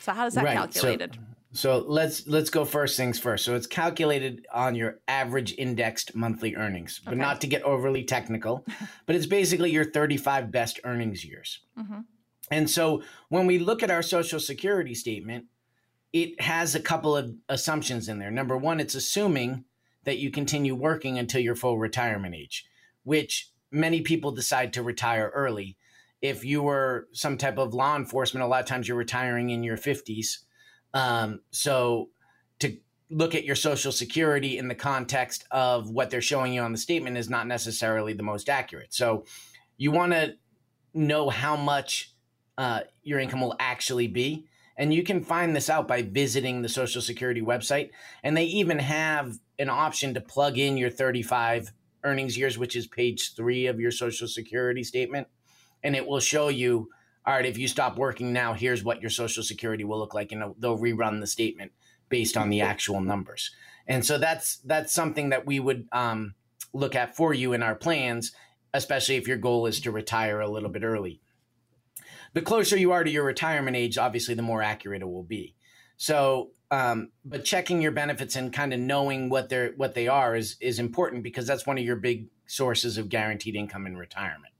So 0.00 0.12
how 0.12 0.26
is 0.26 0.34
that 0.34 0.44
right. 0.44 0.54
calculated? 0.56 1.14
So- 1.14 1.20
So 1.52 1.78
let's 1.88 2.26
let's 2.26 2.50
go 2.50 2.66
first 2.66 2.98
things 2.98 3.18
first. 3.18 3.44
So 3.44 3.54
it's 3.54 3.68
calculated 3.68 4.46
on 4.52 4.74
your 4.74 4.98
average 5.08 5.54
indexed 5.56 6.14
monthly 6.14 6.54
earnings, 6.54 7.00
but 7.02 7.12
Okay. 7.14 7.20
not 7.20 7.40
to 7.40 7.46
get 7.46 7.62
overly 7.62 8.04
technical, 8.04 8.66
but 9.06 9.16
it's 9.16 9.24
basically 9.26 9.70
your 9.70 9.84
35 9.84 10.50
best 10.50 10.80
earnings 10.84 11.24
years. 11.24 11.60
Mhm. 11.78 12.04
And 12.50 12.68
so 12.68 13.02
when 13.30 13.46
we 13.46 13.58
look 13.58 13.82
at 13.82 13.90
our 13.90 14.02
social 14.02 14.38
security 14.38 14.94
statement, 14.94 15.46
it 16.12 16.38
has 16.42 16.74
a 16.74 16.80
couple 16.80 17.16
of 17.16 17.34
assumptions 17.48 18.08
in 18.08 18.18
there. 18.18 18.30
Number 18.30 18.56
one, 18.56 18.78
it's 18.78 18.94
assuming 18.94 19.64
that 20.04 20.18
you 20.18 20.30
continue 20.30 20.74
working 20.74 21.18
until 21.18 21.40
your 21.40 21.54
full 21.56 21.78
retirement 21.78 22.34
age, 22.34 22.66
which 23.02 23.50
many 23.70 24.00
people 24.00 24.32
decide 24.32 24.72
to 24.74 24.82
retire 24.82 25.30
early. 25.34 25.76
If 26.22 26.44
you 26.44 26.62
were 26.62 27.08
some 27.12 27.36
type 27.36 27.58
of 27.58 27.74
law 27.74 27.96
enforcement, 27.96 28.44
a 28.44 28.46
lot 28.46 28.60
of 28.60 28.66
times 28.66 28.88
you're 28.88 28.96
retiring 28.96 29.50
in 29.50 29.62
your 29.62 29.76
50s. 29.76 30.38
Um, 30.94 31.40
so 31.50 32.10
to 32.60 32.76
look 33.10 33.34
at 33.34 33.44
your 33.44 33.56
social 33.56 33.92
security 33.92 34.58
in 34.58 34.68
the 34.68 34.74
context 34.74 35.44
of 35.50 35.90
what 35.90 36.10
they're 36.10 36.22
showing 36.22 36.52
you 36.52 36.62
on 36.62 36.72
the 36.72 36.78
statement 36.78 37.16
is 37.16 37.28
not 37.28 37.46
necessarily 37.46 38.12
the 38.12 38.22
most 38.22 38.48
accurate. 38.48 38.94
So 38.94 39.24
you 39.76 39.90
want 39.90 40.12
to 40.12 40.34
know 40.94 41.28
how 41.28 41.56
much 41.56 42.14
uh, 42.58 42.80
your 43.02 43.20
income 43.20 43.40
will 43.40 43.56
actually 43.60 44.08
be. 44.08 44.46
And 44.78 44.92
you 44.92 45.02
can 45.02 45.22
find 45.22 45.54
this 45.54 45.70
out 45.70 45.88
by 45.88 46.02
visiting 46.02 46.62
the 46.62 46.68
Social 46.68 47.00
Security 47.00 47.40
website. 47.40 47.90
And 48.22 48.36
they 48.36 48.44
even 48.44 48.78
have 48.78 49.38
an 49.58 49.70
option 49.70 50.14
to 50.14 50.20
plug 50.20 50.58
in 50.58 50.76
your 50.76 50.90
35 50.90 51.72
earnings 52.06 52.38
years, 52.38 52.56
which 52.56 52.76
is 52.76 52.86
page 52.86 53.34
three 53.34 53.66
of 53.66 53.80
your 53.80 53.90
Social 53.90 54.28
Security 54.28 54.82
statement. 54.82 55.28
And 55.82 55.94
it 55.94 56.06
will 56.06 56.20
show 56.20 56.48
you, 56.48 56.88
all 57.26 57.34
right, 57.34 57.44
if 57.44 57.58
you 57.58 57.68
stop 57.68 57.98
working 57.98 58.32
now, 58.32 58.54
here's 58.54 58.82
what 58.82 59.00
your 59.00 59.10
Social 59.10 59.42
Security 59.42 59.84
will 59.84 59.98
look 59.98 60.14
like. 60.14 60.32
And 60.32 60.54
they'll 60.58 60.78
rerun 60.78 61.20
the 61.20 61.26
statement 61.26 61.72
based 62.08 62.36
on 62.36 62.50
the 62.50 62.60
actual 62.60 63.00
numbers. 63.00 63.50
And 63.86 64.04
so 64.04 64.18
that's 64.18 64.56
that's 64.58 64.92
something 64.92 65.30
that 65.30 65.46
we 65.46 65.60
would 65.60 65.88
um, 65.92 66.34
look 66.72 66.94
at 66.94 67.16
for 67.16 67.34
you 67.34 67.52
in 67.52 67.62
our 67.62 67.74
plans, 67.74 68.32
especially 68.72 69.16
if 69.16 69.28
your 69.28 69.36
goal 69.36 69.66
is 69.66 69.80
to 69.80 69.90
retire 69.90 70.40
a 70.40 70.50
little 70.50 70.70
bit 70.70 70.82
early 70.82 71.20
the 72.36 72.42
closer 72.42 72.76
you 72.76 72.92
are 72.92 73.02
to 73.02 73.10
your 73.10 73.24
retirement 73.24 73.78
age, 73.78 73.96
obviously, 73.96 74.34
the 74.34 74.42
more 74.42 74.62
accurate 74.62 75.00
it 75.00 75.08
will 75.08 75.22
be. 75.22 75.54
So, 75.96 76.50
um, 76.70 77.10
but 77.24 77.44
checking 77.44 77.80
your 77.80 77.92
benefits 77.92 78.36
and 78.36 78.52
kind 78.52 78.74
of 78.74 78.80
knowing 78.80 79.28
what 79.28 79.48
they're 79.48 79.72
what 79.76 79.94
they 79.94 80.08
are 80.08 80.36
is 80.36 80.56
is 80.60 80.78
important 80.78 81.22
because 81.22 81.46
that's 81.46 81.66
one 81.66 81.78
of 81.78 81.84
your 81.84 81.96
big 81.96 82.26
sources 82.46 82.98
of 82.98 83.08
guaranteed 83.08 83.56
income 83.56 83.86
in 83.86 83.96
retirement. 83.96 84.52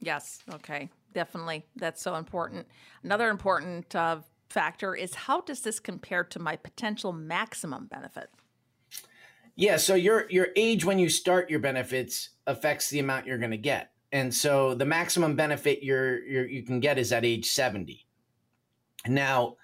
Yes. 0.00 0.40
Okay. 0.52 0.90
Definitely. 1.14 1.66
That's 1.76 2.02
so 2.02 2.16
important. 2.16 2.66
Another 3.02 3.28
important 3.28 3.94
uh, 3.94 4.20
factor 4.48 4.94
is 4.94 5.14
how 5.14 5.42
does 5.42 5.60
this 5.60 5.78
compare 5.78 6.24
to 6.24 6.38
my 6.38 6.56
potential 6.56 7.12
maximum 7.12 7.86
benefit? 7.86 8.30
Yeah, 9.54 9.76
so 9.76 9.94
your 9.94 10.30
your 10.30 10.48
age 10.56 10.84
when 10.84 10.98
you 10.98 11.08
start 11.08 11.50
your 11.50 11.60
benefits 11.60 12.30
affects 12.46 12.88
the 12.88 12.98
amount 12.98 13.26
you're 13.26 13.38
going 13.38 13.50
to 13.50 13.56
get. 13.58 13.90
And 14.10 14.34
so 14.34 14.74
the 14.74 14.84
maximum 14.84 15.36
benefit 15.36 15.82
you're, 15.82 16.22
you're 16.24 16.46
you 16.46 16.62
can 16.62 16.80
get 16.80 16.98
is 16.98 17.12
at 17.12 17.24
age 17.24 17.46
70. 17.50 18.06
Now, 19.06 19.56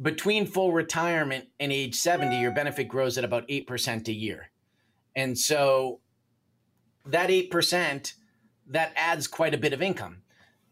between 0.00 0.46
full 0.46 0.72
retirement 0.72 1.48
and 1.58 1.72
age 1.72 1.94
70, 1.96 2.38
your 2.38 2.52
benefit 2.52 2.88
grows 2.88 3.18
at 3.18 3.24
about 3.24 3.48
8% 3.48 4.08
a 4.08 4.12
year. 4.12 4.50
And 5.16 5.36
so 5.36 6.00
that 7.06 7.30
8%, 7.30 8.12
that 8.68 8.92
adds 8.94 9.26
quite 9.26 9.54
a 9.54 9.58
bit 9.58 9.72
of 9.72 9.82
income. 9.82 10.22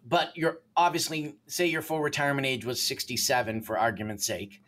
But 0.08 0.36
you're 0.36 0.60
obviously, 0.76 1.34
say 1.48 1.66
your 1.66 1.82
full 1.82 2.00
retirement 2.00 2.46
age 2.46 2.64
was 2.64 2.80
67 2.80 3.62
for 3.62 3.76
argument's 3.76 4.24
sake, 4.24 4.62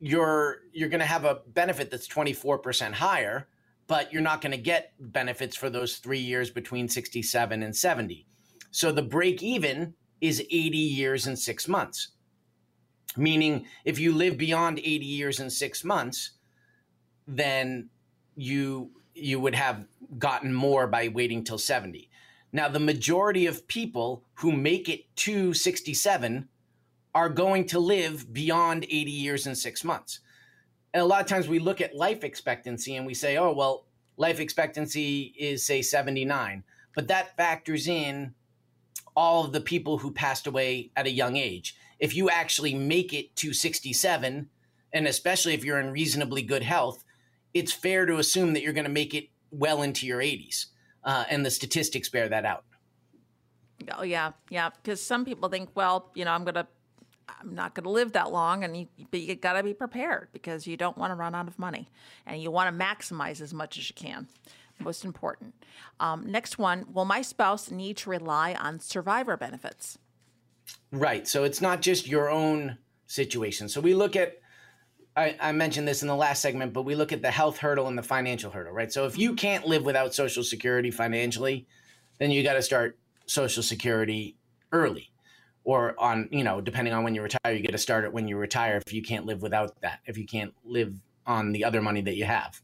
you're 0.00 0.58
you're 0.72 0.90
going 0.90 1.00
to 1.00 1.06
have 1.06 1.24
a 1.24 1.40
benefit 1.46 1.90
that's 1.90 2.08
24% 2.08 2.92
higher, 2.92 3.48
but 3.86 4.12
you're 4.12 4.20
not 4.20 4.42
going 4.42 4.52
to 4.52 4.58
get 4.58 4.92
benefits 4.98 5.56
for 5.56 5.70
those 5.70 5.96
3 5.96 6.18
years 6.18 6.50
between 6.50 6.88
67 6.88 7.62
and 7.62 7.74
70. 7.74 8.26
So 8.70 8.92
the 8.92 9.02
break 9.02 9.42
even 9.42 9.94
is 10.20 10.40
80 10.40 10.76
years 10.76 11.26
and 11.26 11.38
6 11.38 11.68
months. 11.68 12.08
Meaning 13.16 13.66
if 13.84 13.98
you 13.98 14.14
live 14.14 14.38
beyond 14.38 14.78
80 14.78 15.04
years 15.04 15.40
and 15.40 15.52
6 15.52 15.84
months, 15.84 16.30
then 17.26 17.90
you 18.36 18.90
you 19.14 19.38
would 19.38 19.54
have 19.54 19.84
gotten 20.18 20.54
more 20.54 20.86
by 20.86 21.08
waiting 21.08 21.44
till 21.44 21.58
70. 21.58 22.08
Now 22.52 22.68
the 22.68 22.80
majority 22.80 23.46
of 23.46 23.66
people 23.68 24.24
who 24.34 24.52
make 24.52 24.88
it 24.88 25.14
to 25.16 25.52
67 25.52 26.48
are 27.14 27.28
going 27.28 27.66
to 27.66 27.78
live 27.78 28.32
beyond 28.32 28.84
80 28.84 29.10
years 29.10 29.46
and 29.46 29.56
6 29.56 29.84
months. 29.84 30.20
And 30.94 31.02
a 31.02 31.06
lot 31.06 31.20
of 31.20 31.26
times 31.26 31.48
we 31.48 31.58
look 31.58 31.80
at 31.80 31.94
life 31.94 32.24
expectancy 32.24 32.96
and 32.96 33.06
we 33.06 33.14
say, 33.14 33.36
"Oh, 33.36 33.52
well, 33.52 33.86
life 34.16 34.40
expectancy 34.40 35.34
is 35.38 35.64
say 35.64 35.82
79." 35.82 36.64
But 36.94 37.08
that 37.08 37.36
factors 37.36 37.86
in 37.86 38.34
all 39.14 39.44
of 39.44 39.52
the 39.52 39.60
people 39.60 39.98
who 39.98 40.10
passed 40.12 40.46
away 40.46 40.90
at 40.96 41.06
a 41.06 41.10
young 41.10 41.36
age. 41.36 41.76
If 42.02 42.16
you 42.16 42.28
actually 42.28 42.74
make 42.74 43.14
it 43.14 43.36
to 43.36 43.52
67, 43.52 44.50
and 44.92 45.06
especially 45.06 45.54
if 45.54 45.64
you're 45.64 45.78
in 45.78 45.92
reasonably 45.92 46.42
good 46.42 46.64
health, 46.64 47.04
it's 47.54 47.72
fair 47.72 48.06
to 48.06 48.18
assume 48.18 48.54
that 48.54 48.62
you're 48.62 48.72
going 48.72 48.86
to 48.86 48.90
make 48.90 49.14
it 49.14 49.28
well 49.52 49.82
into 49.82 50.04
your 50.04 50.18
80s. 50.18 50.66
Uh, 51.04 51.24
and 51.30 51.46
the 51.46 51.50
statistics 51.50 52.08
bear 52.08 52.28
that 52.28 52.44
out. 52.44 52.64
Oh 53.92 54.02
yeah, 54.02 54.32
yeah. 54.50 54.70
Because 54.70 55.00
some 55.00 55.24
people 55.24 55.48
think, 55.48 55.70
well, 55.76 56.10
you 56.16 56.24
know, 56.24 56.32
I'm 56.32 56.44
gonna, 56.44 56.66
I'm 57.28 57.54
not 57.54 57.74
gonna 57.74 57.90
live 57.90 58.12
that 58.12 58.32
long, 58.32 58.64
and 58.64 58.76
you, 58.76 58.86
but 59.10 59.20
you 59.20 59.36
got 59.36 59.54
to 59.54 59.62
be 59.62 59.74
prepared 59.74 60.28
because 60.32 60.66
you 60.66 60.76
don't 60.76 60.98
want 60.98 61.10
to 61.10 61.14
run 61.14 61.34
out 61.34 61.48
of 61.48 61.58
money, 61.58 61.88
and 62.26 62.42
you 62.42 62.50
want 62.50 62.76
to 62.76 62.84
maximize 62.84 63.40
as 63.40 63.52
much 63.52 63.78
as 63.78 63.88
you 63.88 63.94
can. 63.94 64.28
Most 64.78 65.04
important. 65.04 65.54
Um, 65.98 66.30
next 66.30 66.58
one: 66.58 66.86
Will 66.92 67.04
my 67.04 67.22
spouse 67.22 67.70
need 67.70 67.96
to 67.98 68.10
rely 68.10 68.54
on 68.54 68.78
survivor 68.78 69.36
benefits? 69.36 69.98
Right. 70.90 71.26
So 71.26 71.44
it's 71.44 71.60
not 71.60 71.80
just 71.80 72.06
your 72.06 72.30
own 72.30 72.78
situation. 73.06 73.68
So 73.68 73.80
we 73.80 73.94
look 73.94 74.16
at, 74.16 74.38
I, 75.16 75.36
I, 75.40 75.52
mentioned 75.52 75.86
this 75.88 76.02
in 76.02 76.08
the 76.08 76.16
last 76.16 76.40
segment, 76.40 76.72
but 76.72 76.82
we 76.82 76.94
look 76.94 77.12
at 77.12 77.22
the 77.22 77.30
health 77.30 77.58
hurdle 77.58 77.88
and 77.88 77.96
the 77.96 78.02
financial 78.02 78.50
hurdle, 78.50 78.72
right? 78.72 78.92
So 78.92 79.06
if 79.06 79.18
you 79.18 79.34
can't 79.34 79.66
live 79.66 79.84
without 79.84 80.14
Social 80.14 80.42
Security 80.42 80.90
financially, 80.90 81.66
then 82.18 82.30
you 82.30 82.42
got 82.42 82.54
to 82.54 82.62
start 82.62 82.98
Social 83.26 83.62
Security 83.62 84.36
early. 84.70 85.10
Or 85.64 85.94
on, 85.98 86.28
you 86.32 86.42
know, 86.42 86.60
depending 86.60 86.92
on 86.92 87.04
when 87.04 87.14
you 87.14 87.22
retire, 87.22 87.52
you 87.54 87.60
get 87.60 87.72
to 87.72 87.78
start 87.78 88.04
it 88.04 88.12
when 88.12 88.26
you 88.26 88.36
retire 88.36 88.82
if 88.84 88.92
you 88.92 89.02
can't 89.02 89.26
live 89.26 89.42
without 89.42 89.80
that, 89.82 90.00
if 90.06 90.18
you 90.18 90.26
can't 90.26 90.52
live 90.64 90.94
on 91.26 91.52
the 91.52 91.64
other 91.64 91.80
money 91.80 92.00
that 92.00 92.16
you 92.16 92.24
have. 92.24 92.60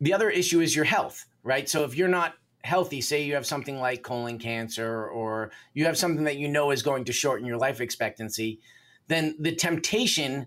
The 0.00 0.12
other 0.12 0.28
issue 0.28 0.60
is 0.60 0.74
your 0.74 0.86
health, 0.86 1.26
right? 1.44 1.68
So 1.68 1.84
if 1.84 1.96
you're 1.96 2.08
not 2.08 2.34
healthy, 2.62 3.00
say 3.00 3.22
you 3.22 3.34
have 3.34 3.46
something 3.46 3.78
like 3.78 4.02
colon 4.02 4.38
cancer 4.38 5.06
or 5.08 5.50
you 5.74 5.86
have 5.86 5.96
something 5.96 6.24
that 6.24 6.36
you 6.36 6.48
know 6.48 6.70
is 6.70 6.82
going 6.82 7.04
to 7.04 7.12
shorten 7.12 7.46
your 7.46 7.56
life 7.56 7.80
expectancy, 7.80 8.60
then 9.08 9.34
the 9.38 9.54
temptation 9.54 10.46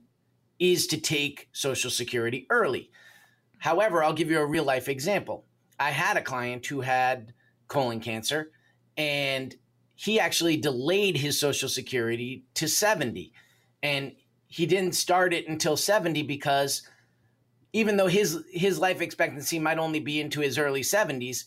is 0.60 0.88
to 0.88 1.00
take 1.00 1.50
Social 1.52 1.90
Security 1.90 2.46
early. 2.50 2.92
However, 3.60 4.04
I'll 4.04 4.14
give 4.14 4.30
you 4.30 4.40
a 4.40 4.46
real 4.46 4.64
life 4.64 4.88
example. 4.88 5.46
I 5.80 5.90
had 5.90 6.18
a 6.18 6.22
client 6.22 6.66
who 6.66 6.82
had 6.82 7.34
colon 7.68 8.00
cancer 8.00 8.52
and 8.98 9.56
he 9.96 10.20
actually 10.20 10.58
delayed 10.58 11.18
his 11.18 11.40
Social 11.40 11.70
Security 11.70 12.46
to 12.56 12.68
70. 12.68 13.34
And 13.82 14.14
he 14.48 14.66
didn't 14.66 14.96
start 14.96 15.34
it 15.34 15.48
until 15.48 15.76
70 15.76 16.24
because 16.24 16.88
even 17.74 17.98
though 17.98 18.08
his 18.08 18.44
his 18.52 18.80
life 18.80 19.02
expectancy 19.02 19.58
might 19.58 19.80
only 19.80 20.00
be 20.00 20.22
into 20.22 20.42
his 20.42 20.58
early 20.60 20.82
70s, 20.82 21.46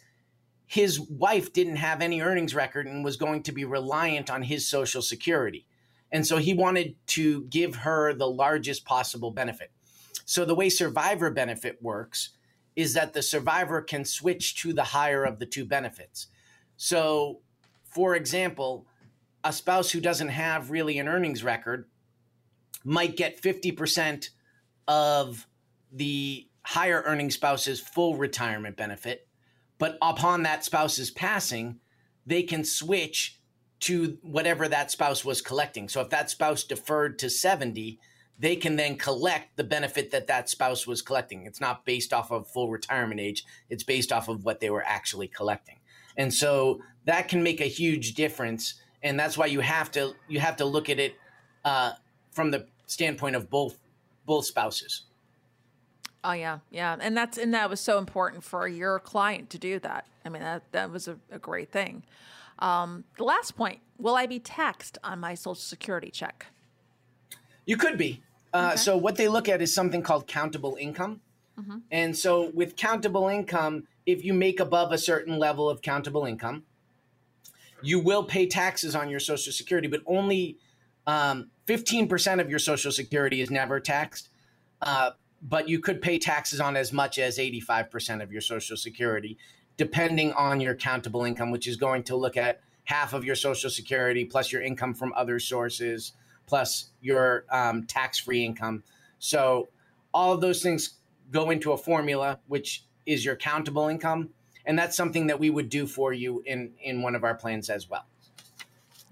his 0.67 1.01
wife 1.01 1.53
didn't 1.53 1.77
have 1.77 2.03
any 2.03 2.21
earnings 2.21 2.55
record 2.55 2.87
and 2.87 3.05
was 3.05 3.17
going 3.17 3.43
to 3.45 3.53
be 3.53 3.65
reliant 3.65 4.31
on 4.31 4.43
his 4.43 4.69
social 4.69 5.01
security. 5.01 5.67
And 6.11 6.27
so 6.27 6.39
he 6.39 6.55
wanted 6.55 6.97
to 7.09 7.45
give 7.45 7.77
her 7.77 8.13
the 8.13 8.29
largest 8.29 8.85
possible 8.85 9.31
benefit. 9.31 9.71
So 10.25 10.45
the 10.45 10.55
way 10.55 10.69
survivor 10.69 11.31
benefit 11.31 11.81
works 11.81 12.31
is 12.75 12.95
that 12.95 13.13
the 13.13 13.23
survivor 13.23 13.81
can 13.81 14.05
switch 14.05 14.57
to 14.57 14.73
the 14.73 14.85
higher 14.85 15.25
of 15.25 15.39
the 15.39 15.47
two 15.47 15.65
benefits. 15.65 16.27
So, 16.77 17.41
for 17.85 18.15
example, 18.15 18.87
a 19.45 19.53
spouse 19.53 19.91
who 19.91 20.01
doesn't 20.01 20.29
have 20.29 20.71
really 20.71 20.99
an 20.99 21.09
earnings 21.09 21.45
record 21.45 21.89
might 22.85 23.17
get 23.17 23.41
50% 23.41 24.31
of 24.89 25.47
the 25.93 26.49
higher 26.63 27.03
earning 27.07 27.31
spouse's 27.31 27.81
full 27.81 28.17
retirement 28.17 28.77
benefit 28.77 29.27
but 29.79 29.99
upon 30.03 30.43
that 30.43 30.65
spouse's 30.65 31.11
passing, 31.11 31.81
they 32.25 32.43
can 32.43 32.65
switch 32.65 33.39
to 33.81 34.19
whatever 34.23 34.69
that 34.69 34.91
spouse 34.91 35.25
was 35.25 35.43
collecting. 35.43 35.89
So 35.89 36.01
if 36.01 36.11
that 36.11 36.31
spouse 36.31 36.65
deferred 36.65 37.19
to 37.19 37.29
70, 37.29 37.99
they 38.39 38.57
can 38.57 38.77
then 38.77 38.97
collect 38.97 39.57
the 39.57 39.65
benefit 39.65 40.11
that 40.11 40.27
that 40.27 40.49
spouse 40.49 40.87
was 40.87 41.03
collecting. 41.03 41.47
It's 41.47 41.61
not 41.61 41.85
based 41.85 42.13
off 42.13 42.31
of 42.31 42.49
full 42.49 42.71
retirement 42.71 43.21
age, 43.21 43.45
it's 43.69 43.85
based 43.85 44.13
off 44.13 44.29
of 44.29 44.45
what 44.45 44.61
they 44.61 44.71
were 44.71 44.85
actually 44.85 45.29
collecting. 45.29 45.77
And 46.17 46.33
so 46.33 46.81
that 47.05 47.29
can 47.29 47.43
make 47.43 47.61
a 47.61 47.65
huge 47.65 48.15
difference 48.15 48.75
and 49.07 49.19
that's 49.19 49.39
why 49.39 49.47
you 49.47 49.61
have 49.61 49.91
to 49.93 50.15
you 50.29 50.41
have 50.41 50.57
to 50.57 50.65
look 50.65 50.91
at 50.91 50.99
it 50.99 51.15
uh, 51.65 51.93
from 52.33 52.51
the 52.51 52.67
standpoint 52.87 53.37
of 53.37 53.49
both 53.49 53.79
both 54.27 54.45
spouses. 54.45 55.05
Oh 56.27 56.33
yeah, 56.33 56.59
yeah, 56.71 56.97
and 57.01 57.17
that's 57.17 57.39
and 57.39 57.55
that 57.55 57.71
was 57.71 57.79
so 57.79 57.99
important 57.99 58.43
for 58.43 58.67
your 58.67 58.99
client 58.99 59.49
to 59.51 59.59
do 59.59 59.79
that. 59.79 60.09
I 60.25 60.29
mean 60.29 60.43
that 60.43 60.65
that 60.73 60.91
was 60.91 61.07
a, 61.07 61.19
a 61.31 61.39
great 61.39 61.71
thing. 61.71 62.03
Um, 62.59 63.05
the 63.17 63.23
last 63.23 63.57
point: 63.57 63.79
Will 63.97 64.17
I 64.17 64.27
be 64.27 64.41
taxed 64.41 64.99
on 65.05 65.21
my 65.21 65.35
Social 65.35 65.55
Security 65.55 66.11
check? 66.11 66.47
You 67.65 67.77
could 67.77 67.97
be. 67.97 68.23
Uh, 68.53 68.71
okay. 68.73 68.77
So 68.77 68.97
what 68.97 69.15
they 69.15 69.29
look 69.29 69.49
at 69.49 69.63
is 69.63 69.73
something 69.73 70.03
called 70.03 70.27
countable 70.27 70.77
income, 70.81 71.21
mm-hmm. 71.61 71.79
and 71.93 72.17
so 72.17 72.51
with 72.53 72.75
countable 72.75 73.29
income, 73.29 73.87
if 74.05 74.25
you 74.25 74.35
make 74.35 74.59
above 74.59 74.91
a 74.91 74.99
certain 74.99 75.39
level 75.39 75.71
of 75.71 75.81
countable 75.81 76.25
income, 76.25 76.65
you 77.83 78.01
will 78.01 78.25
pay 78.25 78.47
taxes 78.49 78.97
on 78.97 79.09
your 79.09 79.21
Social 79.21 79.53
Security, 79.53 79.87
but 79.87 80.01
only 80.07 80.59
um, 81.07 81.51
15% 81.69 82.41
of 82.41 82.51
your 82.51 82.59
Social 82.59 82.91
Security 82.91 83.41
is 83.41 83.49
never 83.49 83.79
taxed. 83.79 84.31
Uh, 84.83 85.13
but 85.49 85.69
you 85.69 85.79
could 85.79 86.03
pay 86.03 86.19
taxes 86.19 86.61
on 86.61 86.77
as 86.77 86.93
much 86.93 87.19
as 87.19 87.39
85% 87.39 88.23
of 88.23 88.33
your 88.33 88.41
Social 88.41 88.77
Security, 88.77 89.39
depending 89.77 90.33
on 90.33 90.61
your 90.61 90.75
countable 90.75 91.25
income, 91.25 91.51
which 91.51 91.69
is 91.69 91.77
going 91.77 92.03
to 92.05 92.17
look 92.17 92.37
at 92.37 92.61
half 92.85 93.13
of 93.13 93.25
your 93.25 93.37
Social 93.37 93.71
Security 93.71 94.25
plus 94.25 94.51
your 94.51 94.63
income 94.63 94.93
from 94.93 95.13
other 95.15 95.39
sources 95.39 96.13
plus 96.47 96.91
your 97.01 97.45
um, 97.51 97.85
tax 97.85 98.19
free 98.19 98.45
income. 98.45 98.83
So 99.19 99.69
all 100.13 100.33
of 100.33 100.41
those 100.41 100.63
things 100.63 100.95
go 101.31 101.51
into 101.51 101.73
a 101.73 101.77
formula, 101.77 102.39
which 102.47 102.85
is 103.05 103.25
your 103.25 103.37
countable 103.37 103.89
income. 103.89 104.31
And 104.65 104.79
that's 104.79 104.97
something 104.97 105.29
that 105.29 105.39
we 105.39 105.51
would 105.51 105.69
do 105.69 105.87
for 105.87 106.13
you 106.13 106.43
in, 106.45 106.73
in 106.83 107.03
one 107.03 107.15
of 107.15 107.23
our 107.23 107.35
plans 107.35 107.71
as 107.71 107.89
well. 107.89 108.05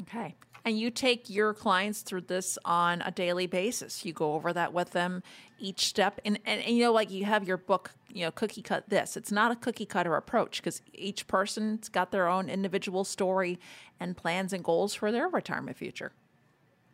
Okay. 0.03 0.35
And 0.64 0.78
you 0.78 0.90
take 0.90 1.28
your 1.28 1.52
clients 1.52 2.00
through 2.00 2.23
this 2.23 2.59
on 2.64 3.02
a 3.02 3.11
daily 3.11 3.47
basis. 3.47 4.04
You 4.04 4.14
go 4.14 4.33
over 4.33 4.50
that 4.54 4.73
with 4.73 4.92
them 4.92 5.23
each 5.59 5.87
step. 5.87 6.21
And, 6.25 6.38
and, 6.47 6.62
and, 6.62 6.75
you 6.75 6.85
know, 6.85 6.92
like 6.92 7.11
you 7.11 7.26
have 7.26 7.47
your 7.47 7.59
book, 7.59 7.90
you 8.11 8.25
know, 8.25 8.30
cookie 8.30 8.62
cut 8.62 8.88
this. 8.88 9.14
It's 9.14 9.30
not 9.30 9.52
a 9.52 9.56
cookie 9.56 9.85
cutter 9.85 10.14
approach 10.16 10.62
because 10.62 10.80
each 10.94 11.26
person's 11.26 11.90
got 11.90 12.12
their 12.12 12.28
own 12.28 12.49
individual 12.49 13.04
story 13.04 13.61
and 14.00 14.16
plans 14.16 14.54
and 14.54 14.64
goals 14.64 14.94
for 14.94 15.12
their 15.12 15.28
retirement 15.28 15.76
future. 15.76 16.12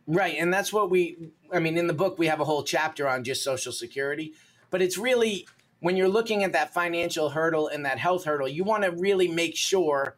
Right. 0.05 0.35
And 0.37 0.53
that's 0.53 0.73
what 0.73 0.89
we, 0.89 1.31
I 1.53 1.59
mean, 1.59 1.77
in 1.77 1.87
the 1.87 1.93
book, 1.93 2.19
we 2.19 2.27
have 2.27 2.41
a 2.41 2.45
whole 2.45 2.63
chapter 2.63 3.07
on 3.07 3.23
just 3.23 3.41
Social 3.41 3.71
Security. 3.71 4.33
But 4.69 4.81
it's 4.81 4.97
really, 4.97 5.47
when 5.79 5.95
you're 5.95 6.09
looking 6.09 6.43
at 6.43 6.51
that 6.51 6.73
financial 6.73 7.29
hurdle 7.29 7.69
and 7.69 7.85
that 7.85 7.99
health 7.99 8.25
hurdle, 8.25 8.49
you 8.49 8.65
want 8.65 8.83
to 8.83 8.91
really 8.91 9.29
make 9.29 9.55
sure 9.55 10.17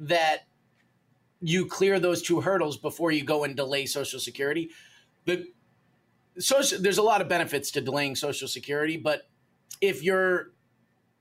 that 0.00 0.47
you 1.40 1.66
clear 1.66 2.00
those 2.00 2.22
two 2.22 2.40
hurdles 2.40 2.76
before 2.76 3.12
you 3.12 3.22
go 3.24 3.44
and 3.44 3.56
delay 3.56 3.86
Social 3.86 4.18
Security. 4.18 4.70
The 5.24 5.46
social, 6.38 6.80
there's 6.80 6.98
a 6.98 7.02
lot 7.02 7.20
of 7.20 7.28
benefits 7.28 7.70
to 7.72 7.80
delaying 7.80 8.16
Social 8.16 8.48
Security, 8.48 8.96
but 8.96 9.28
if 9.80 10.02
you're 10.02 10.52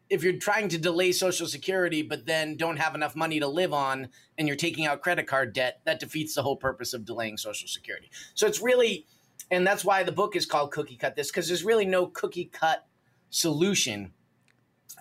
if 0.09 0.24
you're 0.24 0.38
trying 0.38 0.69
to 0.69 0.77
delay 0.77 1.12
Social 1.12 1.47
Security 1.47 2.01
but 2.01 2.25
then 2.25 2.55
don't 2.55 2.77
have 2.77 2.95
enough 2.95 3.15
money 3.15 3.39
to 3.41 3.47
live 3.47 3.74
on 3.74 4.07
and 4.38 4.47
you're 4.47 4.55
taking 4.55 4.86
out 4.86 5.01
credit 5.01 5.27
card 5.27 5.53
debt, 5.53 5.81
that 5.83 6.00
defeats 6.00 6.33
the 6.33 6.41
whole 6.41 6.55
purpose 6.55 6.93
of 6.93 7.03
delaying 7.05 7.38
Social 7.38 7.67
Security. 7.67 8.09
So 8.33 8.47
it's 8.47 8.62
really, 8.62 9.05
and 9.51 9.67
that's 9.67 9.83
why 9.83 10.03
the 10.03 10.13
book 10.13 10.36
is 10.36 10.45
called 10.45 10.71
Cookie 10.71 10.95
Cut 10.95 11.15
This 11.15 11.29
because 11.29 11.47
there's 11.47 11.65
really 11.65 11.86
no 11.86 12.07
cookie 12.07 12.45
cut 12.45 12.88
solution 13.29 14.13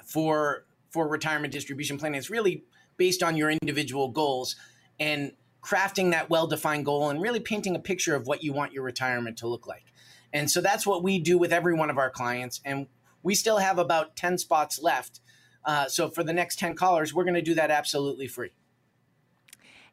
for 0.04 0.66
for 0.90 1.08
retirement 1.08 1.52
distribution 1.52 1.98
planning. 1.98 2.18
It's 2.18 2.30
really 2.30 2.64
based 2.96 3.22
on 3.22 3.36
your 3.36 3.50
individual 3.50 4.08
goals 4.08 4.56
and 4.98 5.32
crafting 5.62 6.12
that 6.12 6.30
well 6.30 6.46
defined 6.46 6.84
goal 6.84 7.10
and 7.10 7.20
really 7.20 7.40
painting 7.40 7.74
a 7.74 7.80
picture 7.80 8.14
of 8.14 8.26
what 8.26 8.42
you 8.42 8.52
want 8.52 8.72
your 8.72 8.84
retirement 8.84 9.36
to 9.38 9.48
look 9.48 9.66
like. 9.66 9.84
And 10.32 10.50
so 10.50 10.60
that's 10.60 10.86
what 10.86 11.02
we 11.02 11.18
do 11.18 11.38
with 11.38 11.52
every 11.52 11.74
one 11.74 11.90
of 11.90 11.98
our 11.98 12.10
clients. 12.10 12.60
And 12.64 12.86
we 13.22 13.34
still 13.34 13.58
have 13.58 13.78
about 13.78 14.16
10 14.16 14.38
spots 14.38 14.80
left. 14.80 15.20
Uh, 15.64 15.88
so 15.88 16.08
for 16.08 16.22
the 16.22 16.32
next 16.32 16.58
10 16.58 16.76
callers, 16.76 17.12
we're 17.12 17.24
going 17.24 17.34
to 17.34 17.42
do 17.42 17.54
that 17.54 17.70
absolutely 17.70 18.28
free. 18.28 18.52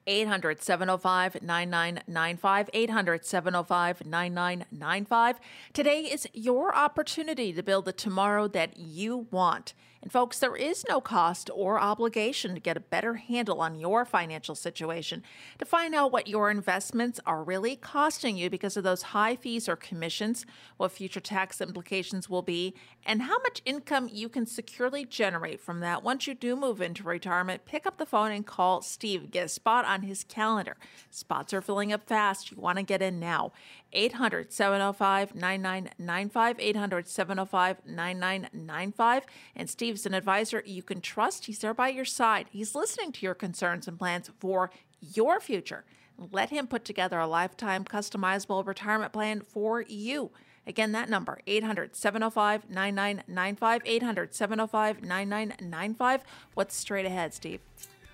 800 0.05 0.61
705 0.61 1.41
9995. 1.41 2.69
800 2.73 3.25
705 3.25 4.05
9995. 4.05 5.39
Today 5.71 6.01
is 6.01 6.27
your 6.33 6.75
opportunity 6.75 7.53
to 7.53 7.63
build 7.63 7.85
the 7.85 7.93
tomorrow 7.93 8.47
that 8.49 8.77
you 8.77 9.27
want. 9.31 9.73
And 10.03 10.11
folks, 10.11 10.37
there 10.37 10.57
is 10.57 10.83
no 10.89 10.99
cost 10.99 11.49
or 11.55 11.79
obligation 11.79 12.53
to 12.53 12.59
get 12.59 12.75
a 12.75 12.81
better 12.81 13.13
handle 13.13 13.61
on 13.61 13.79
your 13.79 14.03
financial 14.03 14.53
situation. 14.53 15.23
To 15.59 15.65
find 15.65 15.95
out 15.95 16.11
what 16.11 16.27
your 16.27 16.51
investments 16.51 17.21
are 17.25 17.41
really 17.41 17.77
costing 17.77 18.35
you 18.35 18.49
because 18.49 18.75
of 18.75 18.83
those 18.83 19.01
high 19.01 19.37
fees 19.37 19.69
or 19.69 19.77
commissions, 19.77 20.45
what 20.75 20.91
future 20.91 21.21
tax 21.21 21.61
implications 21.61 22.29
will 22.29 22.41
be, 22.41 22.75
and 23.05 23.21
how 23.21 23.39
much 23.43 23.61
income 23.63 24.09
you 24.11 24.27
can 24.27 24.45
securely 24.45 25.05
generate 25.05 25.61
from 25.61 25.79
that 25.79 26.03
once 26.03 26.27
you 26.27 26.33
do 26.33 26.57
move 26.57 26.81
into 26.81 27.03
retirement, 27.03 27.63
pick 27.63 27.85
up 27.85 27.97
the 27.97 28.05
phone 28.05 28.33
and 28.33 28.45
call 28.45 28.81
Steve. 28.81 29.31
Get 29.31 29.45
a 29.45 29.49
spot 29.49 29.85
on 29.85 30.01
his 30.01 30.25
calendar. 30.25 30.75
Spots 31.11 31.53
are 31.53 31.61
filling 31.61 31.93
up 31.93 32.05
fast. 32.05 32.51
You 32.51 32.57
want 32.57 32.77
to 32.77 32.83
get 32.83 33.01
in 33.01 33.21
now. 33.21 33.53
800 33.93 34.51
705 34.51 35.35
9995. 35.35 36.59
800 36.59 37.07
705 37.07 37.77
9995. 37.85 39.23
And 39.55 39.69
Steve's 39.93 40.07
an 40.07 40.15
advisor 40.15 40.63
you 40.65 40.81
can 40.81 41.01
trust. 41.01 41.45
He's 41.45 41.59
there 41.59 41.75
by 41.75 41.89
your 41.89 42.03
side. 42.03 42.47
He's 42.49 42.73
listening 42.73 43.11
to 43.11 43.21
your 43.21 43.35
concerns 43.35 43.87
and 43.87 43.99
plans 43.99 44.31
for 44.39 44.71
your 44.99 45.39
future. 45.39 45.83
Let 46.31 46.49
him 46.49 46.65
put 46.65 46.83
together 46.83 47.19
a 47.19 47.27
lifetime 47.27 47.85
customizable 47.85 48.65
retirement 48.65 49.13
plan 49.13 49.41
for 49.41 49.81
you. 49.81 50.31
Again, 50.65 50.93
that 50.93 51.11
number, 51.11 51.41
800 51.45 51.95
705 51.95 52.71
9995. 52.71 53.81
800 53.85 54.33
705 54.33 55.03
9995. 55.03 56.21
What's 56.55 56.75
straight 56.75 57.05
ahead, 57.05 57.35
Steve? 57.35 57.59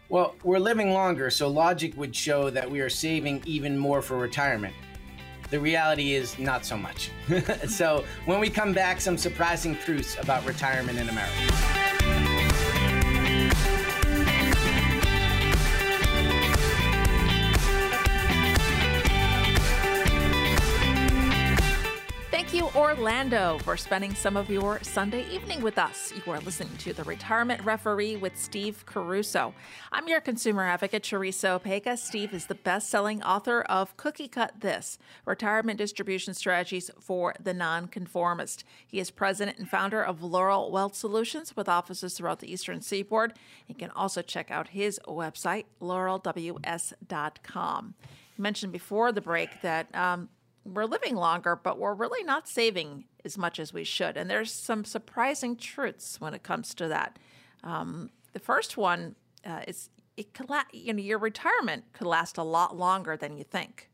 Well, 0.10 0.36
we're 0.44 0.60
living 0.60 0.92
longer, 0.92 1.30
so 1.30 1.48
logic 1.48 1.96
would 1.96 2.14
show 2.14 2.50
that 2.50 2.70
we 2.70 2.82
are 2.82 2.90
saving 2.90 3.42
even 3.46 3.78
more 3.78 4.02
for 4.02 4.18
retirement. 4.18 4.76
The 5.50 5.60
reality 5.60 6.14
is 6.14 6.38
not 6.38 6.66
so 6.66 6.78
much. 6.78 7.12
so, 7.68 8.06
when 8.26 8.40
we 8.40 8.50
come 8.50 8.74
back, 8.74 9.02
some 9.02 9.18
surprising 9.18 9.76
truths 9.78 10.18
about 10.20 10.46
retirement 10.46 11.00
in 11.00 11.10
America. 11.10 11.99
Orlando 22.58 23.60
for 23.60 23.78
spending 23.78 24.16
some 24.16 24.36
of 24.36 24.50
your 24.50 24.80
Sunday 24.82 25.24
evening 25.30 25.62
with 25.62 25.78
us. 25.78 26.12
You 26.16 26.24
are 26.32 26.40
listening 26.40 26.76
to 26.78 26.94
The 26.94 27.04
Retirement 27.04 27.64
Referee 27.64 28.16
with 28.16 28.36
Steve 28.36 28.84
Caruso. 28.88 29.54
I'm 29.92 30.08
your 30.08 30.20
consumer 30.20 30.66
advocate, 30.66 31.04
Teresa 31.04 31.60
Opeka. 31.60 31.96
Steve 31.98 32.34
is 32.34 32.48
the 32.48 32.56
best 32.56 32.90
selling 32.90 33.22
author 33.22 33.62
of 33.62 33.96
Cookie 33.98 34.28
Cut 34.28 34.62
This 34.62 34.98
Retirement 35.26 35.78
Distribution 35.78 36.34
Strategies 36.34 36.90
for 37.00 37.36
the 37.40 37.54
Nonconformist. 37.54 38.64
He 38.88 39.00
is 39.00 39.12
president 39.12 39.60
and 39.60 39.70
founder 39.70 40.02
of 40.02 40.24
Laurel 40.24 40.72
Wealth 40.72 40.96
Solutions 40.96 41.56
with 41.56 41.70
offices 41.70 42.16
throughout 42.16 42.40
the 42.40 42.52
Eastern 42.52 42.82
Seaboard. 42.82 43.34
You 43.68 43.76
can 43.76 43.92
also 43.92 44.24
check 44.24 44.50
out 44.50 44.70
his 44.70 45.00
website, 45.08 45.66
laurelws.com. 45.80 47.94
You 48.38 48.42
mentioned 48.42 48.72
before 48.72 49.12
the 49.12 49.22
break 49.22 49.62
that 49.62 49.94
um, 49.94 50.30
we're 50.66 50.86
living 50.86 51.16
longer, 51.16 51.56
but 51.56 51.80
we're 51.80 51.94
really 51.94 52.24
not 52.24 52.48
saving 52.48 53.06
as 53.26 53.38
much 53.38 53.60
as 53.60 53.74
we 53.74 53.84
should. 53.84 54.18
And 54.18 54.30
there's 54.30 54.52
some 54.52 54.86
surprising 54.86 55.56
truths 55.56 56.20
when 56.20 56.34
it 56.34 56.44
comes 56.44 56.74
to 56.76 56.88
that. 56.88 57.18
Um, 57.64 58.10
the 58.34 58.40
first 58.40 58.78
one 58.78 59.16
uh, 59.46 59.62
is 59.68 59.90
it 60.18 60.34
could 60.34 60.50
la- 60.50 60.64
you 60.72 60.94
know 60.94 61.02
your 61.02 61.18
retirement 61.18 61.86
could 61.94 62.08
last 62.08 62.38
a 62.38 62.44
lot 62.44 62.76
longer 62.76 63.18
than 63.18 63.38
you 63.38 63.44
think. 63.44 63.90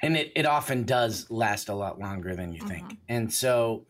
And 0.00 0.16
it, 0.16 0.32
it 0.34 0.46
often 0.46 0.84
does 0.84 1.30
last 1.30 1.68
a 1.68 1.74
lot 1.74 2.00
longer 2.00 2.34
than 2.34 2.52
you 2.52 2.58
mm-hmm. 2.60 2.68
think. 2.68 2.98
And 3.08 3.32
so 3.32 3.86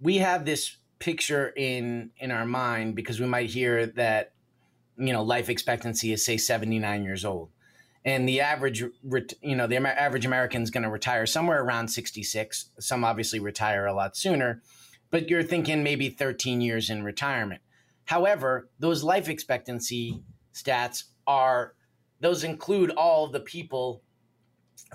we 0.00 0.18
have 0.18 0.44
this 0.44 0.76
picture 0.98 1.52
in 1.56 2.10
in 2.18 2.30
our 2.30 2.46
mind 2.46 2.94
because 2.94 3.20
we 3.20 3.26
might 3.26 3.50
hear 3.50 3.86
that 3.86 4.32
you 4.96 5.12
know 5.12 5.22
life 5.22 5.48
expectancy 5.48 6.12
is 6.12 6.24
say 6.24 6.36
79 6.36 7.02
years 7.02 7.24
old 7.24 7.50
and 8.06 8.26
the 8.26 8.40
average 8.40 8.82
you 9.42 9.56
know 9.56 9.66
the 9.66 9.76
average 9.76 10.24
american 10.24 10.62
is 10.62 10.70
going 10.70 10.84
to 10.84 10.88
retire 10.88 11.26
somewhere 11.26 11.62
around 11.62 11.88
66 11.88 12.70
some 12.78 13.04
obviously 13.04 13.40
retire 13.40 13.84
a 13.84 13.92
lot 13.92 14.16
sooner 14.16 14.62
but 15.10 15.30
you're 15.30 15.42
thinking 15.42 15.82
maybe 15.82 16.08
13 16.08 16.60
years 16.60 16.90
in 16.90 17.02
retirement. 17.02 17.60
However 18.04 18.68
those 18.78 19.02
life 19.02 19.28
expectancy 19.28 20.22
stats 20.54 21.04
are 21.26 21.74
those 22.20 22.44
include 22.44 22.90
all 22.90 23.26
the 23.26 23.40
people 23.40 24.02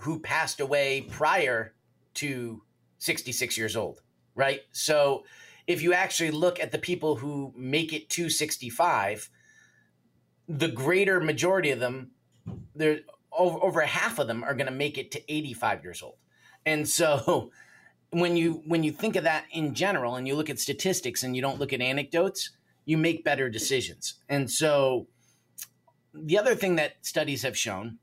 who 0.01 0.19
passed 0.19 0.59
away 0.59 1.01
prior 1.09 1.73
to 2.15 2.63
66 2.97 3.57
years 3.57 3.75
old 3.75 4.01
right? 4.33 4.61
So 4.71 5.23
if 5.67 5.81
you 5.81 5.93
actually 5.93 6.31
look 6.31 6.59
at 6.59 6.71
the 6.71 6.79
people 6.79 7.17
who 7.17 7.53
make 7.55 7.93
it 7.93 8.09
to 8.11 8.29
65 8.29 9.29
the 10.47 10.67
greater 10.67 11.19
majority 11.19 11.71
of 11.71 11.79
them 11.79 12.11
there 12.75 12.99
over, 13.31 13.59
over 13.63 13.81
half 13.81 14.19
of 14.19 14.27
them 14.27 14.43
are 14.43 14.53
going 14.53 14.67
to 14.67 14.73
make 14.73 14.97
it 14.97 15.11
to 15.11 15.33
85 15.33 15.83
years 15.83 16.01
old 16.01 16.15
And 16.65 16.87
so 16.87 17.51
when 18.11 18.35
you 18.35 18.61
when 18.65 18.83
you 18.83 18.91
think 18.91 19.15
of 19.15 19.23
that 19.23 19.45
in 19.51 19.73
general 19.73 20.15
and 20.15 20.27
you 20.27 20.35
look 20.35 20.49
at 20.49 20.59
statistics 20.59 21.23
and 21.23 21.35
you 21.35 21.41
don't 21.41 21.59
look 21.59 21.73
at 21.73 21.81
anecdotes, 21.81 22.51
you 22.85 22.97
make 22.97 23.23
better 23.23 23.49
decisions. 23.49 24.15
And 24.29 24.49
so 24.49 25.07
the 26.13 26.37
other 26.37 26.55
thing 26.55 26.75
that 26.75 26.93
studies 27.01 27.43
have 27.43 27.57
shown, 27.57 27.99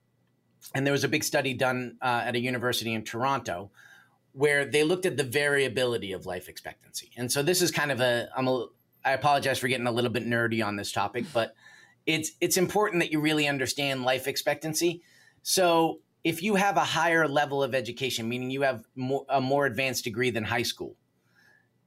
and 0.74 0.86
there 0.86 0.92
was 0.92 1.04
a 1.04 1.08
big 1.08 1.24
study 1.24 1.52
done 1.52 1.98
uh, 2.00 2.22
at 2.24 2.36
a 2.36 2.40
university 2.40 2.94
in 2.94 3.04
Toronto, 3.04 3.70
where 4.32 4.64
they 4.64 4.82
looked 4.82 5.04
at 5.04 5.16
the 5.16 5.24
variability 5.24 6.12
of 6.12 6.24
life 6.24 6.48
expectancy. 6.48 7.10
And 7.16 7.30
so 7.30 7.42
this 7.42 7.60
is 7.60 7.70
kind 7.70 7.92
of 7.92 8.00
a 8.00 8.28
I'm 8.36 8.48
a 8.48 8.66
I 9.04 9.12
apologize 9.12 9.58
for 9.58 9.68
getting 9.68 9.86
a 9.86 9.92
little 9.92 10.10
bit 10.10 10.26
nerdy 10.26 10.64
on 10.64 10.76
this 10.76 10.90
topic, 10.90 11.24
but 11.32 11.54
it's 12.08 12.32
it's 12.40 12.56
important 12.56 13.02
that 13.02 13.12
you 13.12 13.20
really 13.20 13.46
understand 13.46 14.02
life 14.02 14.26
expectancy. 14.26 15.02
So 15.42 16.00
if 16.24 16.42
you 16.42 16.54
have 16.54 16.78
a 16.78 16.84
higher 16.84 17.28
level 17.28 17.62
of 17.62 17.74
education, 17.74 18.28
meaning 18.28 18.50
you 18.50 18.62
have 18.62 18.82
more, 18.96 19.26
a 19.28 19.42
more 19.42 19.66
advanced 19.66 20.04
degree 20.04 20.30
than 20.30 20.44
high 20.44 20.62
school, 20.62 20.96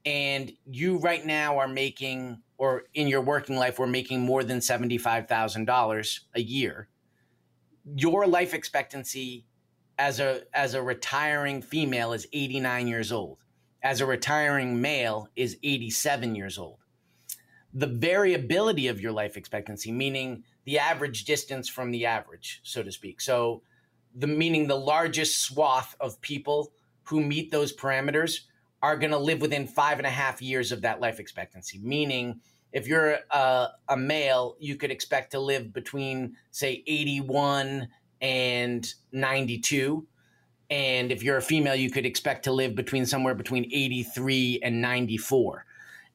and 0.06 0.52
you 0.66 1.00
right 1.00 1.26
now 1.26 1.58
are 1.58 1.68
making, 1.68 2.44
or 2.60 2.84
in 2.94 3.08
your 3.08 3.22
working 3.22 3.58
life, 3.58 3.80
we're 3.80 3.88
making 3.88 4.22
more 4.22 4.44
than 4.44 4.60
$75,000 4.60 6.20
a 6.36 6.42
year, 6.42 6.88
your 7.96 8.28
life 8.28 8.54
expectancy 8.54 9.46
as 9.98 10.20
a, 10.20 10.44
as 10.54 10.76
a 10.76 10.84
retiring 10.84 11.64
female 11.64 12.14
is 12.14 12.28
89 12.32 12.88
years 12.88 13.12
old. 13.12 13.40
As 13.84 14.02
a 14.02 14.06
retiring 14.06 14.82
male 14.82 15.28
is 15.36 15.58
87 15.64 16.36
years 16.36 16.60
old. 16.60 16.81
The 17.74 17.88
variability 17.88 18.88
of 18.88 19.00
your 19.00 19.12
life 19.12 19.38
expectancy, 19.38 19.92
meaning 19.92 20.44
the 20.66 20.80
average 20.80 21.26
distance 21.26 21.70
from 21.70 21.92
the 21.92 22.06
average, 22.06 22.60
so 22.64 22.84
to 22.84 22.92
speak. 22.92 23.22
So, 23.22 23.64
the 24.14 24.28
meaning 24.28 24.68
the 24.68 24.76
largest 24.76 25.42
swath 25.42 25.96
of 26.02 26.20
people 26.20 26.74
who 27.04 27.22
meet 27.22 27.50
those 27.50 27.74
parameters 27.74 28.42
are 28.82 28.98
going 28.98 29.12
to 29.12 29.18
live 29.18 29.42
within 29.42 29.68
five 29.68 30.00
and 30.00 30.08
a 30.08 30.12
half 30.12 30.42
years 30.42 30.72
of 30.72 30.82
that 30.82 31.00
life 31.00 31.20
expectancy. 31.20 31.80
Meaning, 31.80 32.42
if 32.74 32.88
you're 32.88 33.20
a, 33.32 33.68
a 33.90 33.98
male, 33.98 34.56
you 34.60 34.76
could 34.76 34.92
expect 34.92 35.32
to 35.32 35.40
live 35.40 35.74
between, 35.74 36.36
say, 36.52 36.84
81 36.88 37.88
and 38.22 38.94
92. 39.12 40.08
And 40.70 41.12
if 41.12 41.22
you're 41.22 41.38
a 41.38 41.42
female, 41.42 41.76
you 41.76 41.92
could 41.92 42.06
expect 42.06 42.44
to 42.46 42.52
live 42.52 42.76
between 42.76 43.06
somewhere 43.06 43.36
between 43.36 43.66
83 43.66 44.62
and 44.64 44.82
94. 44.82 45.66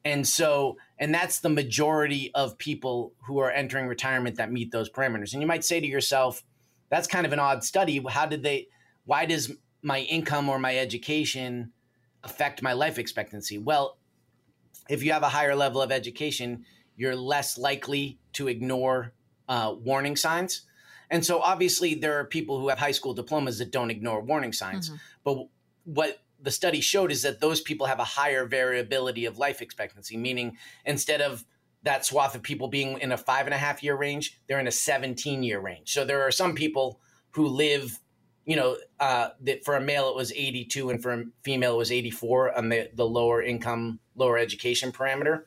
And 0.07 0.25
so, 0.25 0.77
and 0.97 1.13
that's 1.13 1.41
the 1.41 1.49
majority 1.49 2.31
of 2.33 2.57
people 2.57 3.11
who 3.25 3.39
are 3.39 3.51
entering 3.51 3.87
retirement 3.87 4.37
that 4.37 4.49
meet 4.49 4.71
those 4.71 4.89
parameters. 4.89 5.33
And 5.33 5.41
you 5.41 5.47
might 5.47 5.65
say 5.65 5.81
to 5.81 5.85
yourself, 5.85 6.43
that's 6.89 7.07
kind 7.07 7.25
of 7.25 7.33
an 7.33 7.39
odd 7.39 7.65
study. 7.65 8.01
How 8.07 8.25
did 8.25 8.41
they, 8.41 8.69
why 9.03 9.25
does 9.25 9.51
my 9.81 9.99
income 9.99 10.47
or 10.47 10.59
my 10.59 10.77
education 10.77 11.73
affect 12.23 12.63
my 12.63 12.71
life 12.71 12.97
expectancy? 12.97 13.57
Well, 13.57 13.97
if 14.89 15.03
you 15.03 15.11
have 15.11 15.23
a 15.23 15.29
higher 15.29 15.55
level 15.55 15.81
of 15.81 15.91
education, 15.91 16.63
you're 16.95 17.17
less 17.17 17.57
likely 17.57 18.17
to 18.31 18.47
ignore 18.47 19.11
uh, 19.49 19.75
warning 19.77 20.15
signs. 20.15 20.61
And 21.09 21.25
so 21.25 21.41
obviously 21.41 21.95
there 21.95 22.17
are 22.19 22.23
people 22.23 22.61
who 22.61 22.69
have 22.69 22.79
high 22.79 22.91
school 22.91 23.13
diplomas 23.13 23.57
that 23.57 23.73
don't 23.73 23.91
ignore 23.91 24.21
warning 24.21 24.53
signs. 24.53 24.87
Mm-hmm. 24.87 24.97
But 25.25 25.47
what 25.83 26.19
the 26.41 26.51
study 26.51 26.81
showed 26.81 27.11
is 27.11 27.23
that 27.23 27.39
those 27.39 27.61
people 27.61 27.87
have 27.87 27.99
a 27.99 28.03
higher 28.03 28.45
variability 28.45 29.25
of 29.25 29.37
life 29.37 29.61
expectancy, 29.61 30.17
meaning 30.17 30.57
instead 30.85 31.21
of 31.21 31.45
that 31.83 32.05
swath 32.05 32.35
of 32.35 32.43
people 32.43 32.67
being 32.67 32.99
in 32.99 33.11
a 33.11 33.17
five 33.17 33.45
and 33.45 33.53
a 33.53 33.57
half 33.57 33.83
year 33.83 33.95
range, 33.95 34.39
they're 34.47 34.59
in 34.59 34.67
a 34.67 34.71
17 34.71 35.43
year 35.43 35.59
range. 35.59 35.93
So 35.93 36.05
there 36.05 36.21
are 36.21 36.31
some 36.31 36.53
people 36.53 36.99
who 37.31 37.47
live, 37.47 37.99
you 38.45 38.55
know, 38.55 38.77
uh, 38.99 39.29
that 39.41 39.63
for 39.63 39.75
a 39.75 39.81
male 39.81 40.09
it 40.09 40.15
was 40.15 40.31
82 40.31 40.89
and 40.89 41.01
for 41.01 41.13
a 41.13 41.23
female 41.43 41.75
it 41.75 41.77
was 41.77 41.91
84 41.91 42.57
on 42.57 42.69
the, 42.69 42.89
the 42.93 43.05
lower 43.05 43.41
income, 43.41 43.99
lower 44.15 44.37
education 44.37 44.91
parameter. 44.91 45.43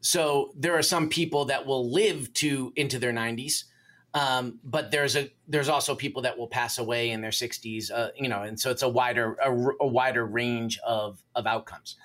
So 0.00 0.52
there 0.56 0.76
are 0.76 0.82
some 0.82 1.08
people 1.08 1.46
that 1.46 1.66
will 1.66 1.90
live 1.90 2.32
to 2.34 2.72
into 2.76 2.98
their 2.98 3.12
90s. 3.12 3.64
Um, 4.12 4.58
but 4.64 4.90
there's 4.90 5.14
a 5.14 5.30
there's 5.46 5.68
also 5.68 5.94
people 5.94 6.22
that 6.22 6.36
will 6.36 6.48
pass 6.48 6.78
away 6.78 7.10
in 7.10 7.20
their 7.20 7.30
60s, 7.30 7.92
uh, 7.92 8.08
you 8.16 8.28
know, 8.28 8.42
and 8.42 8.58
so 8.58 8.70
it's 8.70 8.82
a 8.82 8.88
wider 8.88 9.34
a, 9.34 9.50
a 9.84 9.86
wider 9.86 10.26
range 10.26 10.78
of 10.84 11.22
of 11.34 11.46
outcomes. 11.46 11.96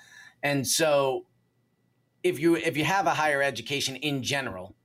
And 0.42 0.66
so 0.66 1.26
if 2.22 2.38
you 2.38 2.54
if 2.56 2.76
you 2.76 2.84
have 2.84 3.06
a 3.06 3.14
higher 3.14 3.42
education 3.42 3.96
in 3.96 4.22
general, 4.22 4.76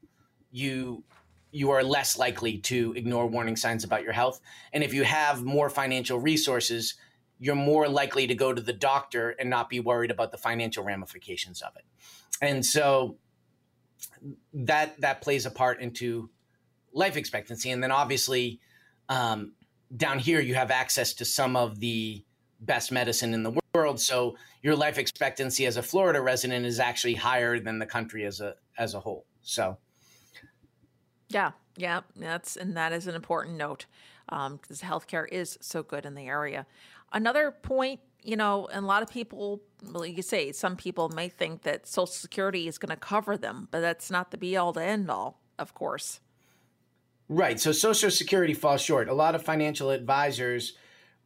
you 0.51 1.03
you 1.51 1.69
are 1.69 1.83
less 1.83 2.17
likely 2.17 2.57
to 2.57 2.93
ignore 2.95 3.27
warning 3.27 3.55
signs 3.55 3.83
about 3.83 4.03
your 4.03 4.13
health. 4.13 4.39
And 4.73 4.83
if 4.83 4.93
you 4.93 5.03
have 5.03 5.43
more 5.43 5.69
financial 5.69 6.19
resources, 6.19 6.95
you're 7.39 7.55
more 7.55 7.87
likely 7.87 8.25
to 8.27 8.35
go 8.35 8.53
to 8.53 8.61
the 8.61 8.73
doctor 8.73 9.31
and 9.31 9.49
not 9.49 9.69
be 9.69 9.79
worried 9.79 10.11
about 10.11 10.31
the 10.31 10.37
financial 10.37 10.83
ramifications 10.83 11.61
of 11.61 11.75
it. 11.75 11.83
And 12.41 12.65
so 12.65 13.17
that 14.53 14.99
that 15.01 15.21
plays 15.21 15.45
a 15.45 15.51
part 15.51 15.81
into 15.81 16.29
life 16.93 17.17
expectancy. 17.17 17.71
And 17.71 17.83
then 17.83 17.91
obviously 17.91 18.59
um, 19.09 19.53
down 19.95 20.19
here 20.19 20.39
you 20.39 20.55
have 20.55 20.71
access 20.71 21.13
to 21.13 21.25
some 21.25 21.55
of 21.55 21.79
the 21.79 22.23
best 22.59 22.91
medicine 22.91 23.33
in 23.33 23.43
the 23.43 23.59
world. 23.73 23.99
So 23.99 24.35
your 24.61 24.75
life 24.75 24.97
expectancy 24.97 25.65
as 25.65 25.77
a 25.77 25.83
Florida 25.83 26.21
resident 26.21 26.65
is 26.65 26.79
actually 26.79 27.15
higher 27.15 27.59
than 27.59 27.79
the 27.79 27.85
country 27.85 28.25
as 28.25 28.39
a 28.39 28.55
as 28.77 28.93
a 28.93 28.99
whole. 28.99 29.25
So 29.41 29.77
yeah, 31.29 31.51
yeah, 31.75 32.01
that's 32.15 32.55
and 32.55 32.75
that 32.77 32.93
is 32.93 33.07
an 33.07 33.15
important 33.15 33.57
note 33.57 33.85
because 34.27 34.83
um, 34.83 34.89
healthcare 34.89 35.27
is 35.31 35.57
so 35.61 35.83
good 35.83 36.05
in 36.05 36.15
the 36.15 36.27
area. 36.27 36.65
Another 37.11 37.51
point, 37.51 37.99
you 38.23 38.37
know, 38.37 38.67
and 38.71 38.85
a 38.85 38.87
lot 38.87 39.03
of 39.03 39.09
people, 39.09 39.61
well, 39.91 40.05
you 40.05 40.21
say, 40.21 40.51
some 40.53 40.77
people 40.77 41.09
may 41.09 41.27
think 41.27 41.63
that 41.63 41.85
Social 41.85 42.07
Security 42.07 42.67
is 42.67 42.77
going 42.77 42.91
to 42.91 42.95
cover 42.95 43.35
them, 43.35 43.67
but 43.71 43.81
that's 43.81 44.09
not 44.09 44.31
the 44.31 44.37
be 44.37 44.55
all 44.55 44.71
to 44.73 44.81
end 44.81 45.09
all, 45.11 45.41
of 45.59 45.73
course. 45.73 46.21
Right. 47.31 47.57
So 47.61 47.71
Social 47.71 48.11
Security 48.11 48.53
falls 48.53 48.81
short. 48.81 49.07
A 49.07 49.13
lot 49.13 49.35
of 49.35 49.41
financial 49.41 49.89
advisors 49.89 50.73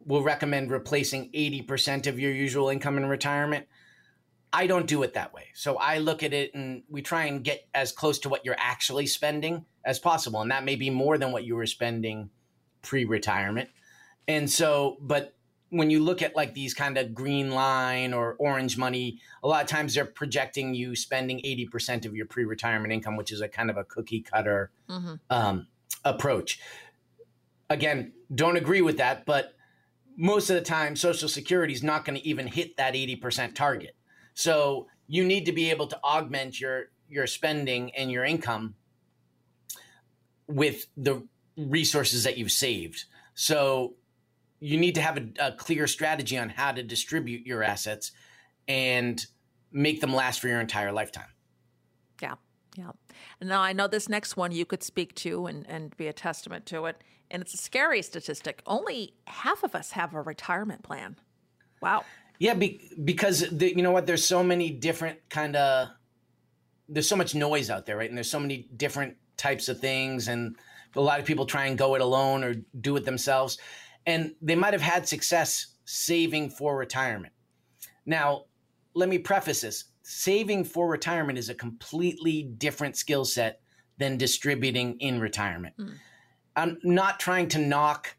will 0.04 0.22
recommend 0.22 0.70
replacing 0.70 1.32
80% 1.32 2.06
of 2.06 2.20
your 2.20 2.30
usual 2.30 2.68
income 2.68 2.96
in 2.96 3.06
retirement. 3.06 3.66
I 4.52 4.68
don't 4.68 4.86
do 4.86 5.02
it 5.02 5.14
that 5.14 5.34
way. 5.34 5.46
So 5.54 5.74
I 5.78 5.98
look 5.98 6.22
at 6.22 6.32
it 6.32 6.54
and 6.54 6.84
we 6.88 7.02
try 7.02 7.24
and 7.24 7.42
get 7.42 7.66
as 7.74 7.90
close 7.90 8.20
to 8.20 8.28
what 8.28 8.44
you're 8.44 8.54
actually 8.56 9.06
spending 9.06 9.64
as 9.84 9.98
possible. 9.98 10.40
And 10.40 10.52
that 10.52 10.64
may 10.64 10.76
be 10.76 10.90
more 10.90 11.18
than 11.18 11.32
what 11.32 11.42
you 11.42 11.56
were 11.56 11.66
spending 11.66 12.30
pre 12.82 13.04
retirement. 13.04 13.68
And 14.28 14.48
so, 14.48 14.98
but 15.00 15.34
when 15.70 15.90
you 15.90 16.04
look 16.04 16.22
at 16.22 16.36
like 16.36 16.54
these 16.54 16.72
kind 16.72 16.98
of 16.98 17.14
green 17.14 17.50
line 17.50 18.14
or 18.14 18.36
orange 18.38 18.78
money, 18.78 19.18
a 19.42 19.48
lot 19.48 19.64
of 19.64 19.68
times 19.68 19.94
they're 19.94 20.04
projecting 20.04 20.72
you 20.72 20.94
spending 20.94 21.40
80% 21.40 22.06
of 22.06 22.14
your 22.14 22.26
pre 22.26 22.44
retirement 22.44 22.92
income, 22.92 23.16
which 23.16 23.32
is 23.32 23.40
a 23.40 23.48
kind 23.48 23.70
of 23.70 23.76
a 23.76 23.82
cookie 23.82 24.20
cutter 24.20 24.70
mm-hmm. 24.88 25.14
um, 25.30 25.66
approach. 26.04 26.60
Again, 27.68 28.12
don't 28.34 28.56
agree 28.56 28.80
with 28.80 28.98
that, 28.98 29.26
but 29.26 29.54
most 30.16 30.50
of 30.50 30.56
the 30.56 30.62
time 30.62 30.96
social 30.96 31.28
security 31.28 31.74
is 31.74 31.82
not 31.82 32.04
going 32.04 32.18
to 32.18 32.26
even 32.26 32.46
hit 32.46 32.76
that 32.76 32.94
80% 32.94 33.54
target. 33.54 33.94
So 34.34 34.86
you 35.06 35.24
need 35.24 35.46
to 35.46 35.52
be 35.52 35.70
able 35.70 35.86
to 35.88 35.98
augment 36.02 36.60
your 36.60 36.86
your 37.08 37.26
spending 37.28 37.94
and 37.94 38.10
your 38.10 38.24
income 38.24 38.74
with 40.48 40.86
the 40.96 41.24
resources 41.56 42.24
that 42.24 42.36
you've 42.36 42.50
saved. 42.50 43.04
So 43.34 43.94
you 44.58 44.76
need 44.76 44.96
to 44.96 45.02
have 45.02 45.16
a, 45.16 45.28
a 45.38 45.52
clear 45.52 45.86
strategy 45.86 46.36
on 46.36 46.48
how 46.48 46.72
to 46.72 46.82
distribute 46.82 47.46
your 47.46 47.62
assets 47.62 48.10
and 48.66 49.24
make 49.70 50.00
them 50.00 50.12
last 50.12 50.40
for 50.40 50.48
your 50.48 50.60
entire 50.60 50.90
lifetime. 50.90 51.28
Yeah 52.20 52.34
yeah 52.76 52.90
now 53.42 53.60
i 53.60 53.72
know 53.72 53.88
this 53.88 54.08
next 54.08 54.36
one 54.36 54.52
you 54.52 54.64
could 54.64 54.82
speak 54.82 55.14
to 55.14 55.46
and, 55.46 55.68
and 55.68 55.96
be 55.96 56.06
a 56.06 56.12
testament 56.12 56.66
to 56.66 56.86
it 56.86 57.02
and 57.30 57.42
it's 57.42 57.54
a 57.54 57.58
scary 57.58 58.02
statistic. 58.02 58.62
Only 58.66 59.14
half 59.26 59.62
of 59.62 59.74
us 59.74 59.92
have 59.92 60.14
a 60.14 60.22
retirement 60.22 60.82
plan. 60.82 61.16
Wow. 61.80 62.04
Yeah, 62.38 62.54
be, 62.54 62.80
because 63.04 63.40
the, 63.50 63.74
you 63.74 63.82
know 63.82 63.90
what? 63.90 64.06
There's 64.06 64.24
so 64.24 64.42
many 64.42 64.70
different 64.70 65.18
kind 65.28 65.56
of. 65.56 65.88
There's 66.88 67.08
so 67.08 67.16
much 67.16 67.34
noise 67.34 67.68
out 67.68 67.84
there, 67.86 67.96
right? 67.96 68.08
And 68.08 68.16
there's 68.16 68.30
so 68.30 68.38
many 68.38 68.68
different 68.76 69.16
types 69.36 69.68
of 69.68 69.80
things, 69.80 70.28
and 70.28 70.56
a 70.94 71.00
lot 71.00 71.18
of 71.18 71.26
people 71.26 71.44
try 71.44 71.66
and 71.66 71.76
go 71.76 71.94
it 71.96 72.00
alone 72.00 72.44
or 72.44 72.54
do 72.80 72.96
it 72.96 73.04
themselves, 73.04 73.58
and 74.06 74.34
they 74.40 74.54
might 74.54 74.72
have 74.72 74.82
had 74.82 75.08
success 75.08 75.66
saving 75.84 76.50
for 76.50 76.76
retirement. 76.76 77.32
Now, 78.04 78.44
let 78.94 79.08
me 79.08 79.18
preface 79.18 79.62
this: 79.62 79.84
saving 80.08 80.62
for 80.62 80.88
retirement 80.88 81.36
is 81.36 81.48
a 81.48 81.54
completely 81.54 82.44
different 82.44 82.96
skill 82.96 83.24
set 83.24 83.60
than 83.98 84.16
distributing 84.16 84.96
in 85.00 85.18
retirement. 85.18 85.76
Mm. 85.76 85.94
I'm 86.54 86.78
not 86.84 87.18
trying 87.18 87.48
to 87.48 87.58
knock 87.58 88.16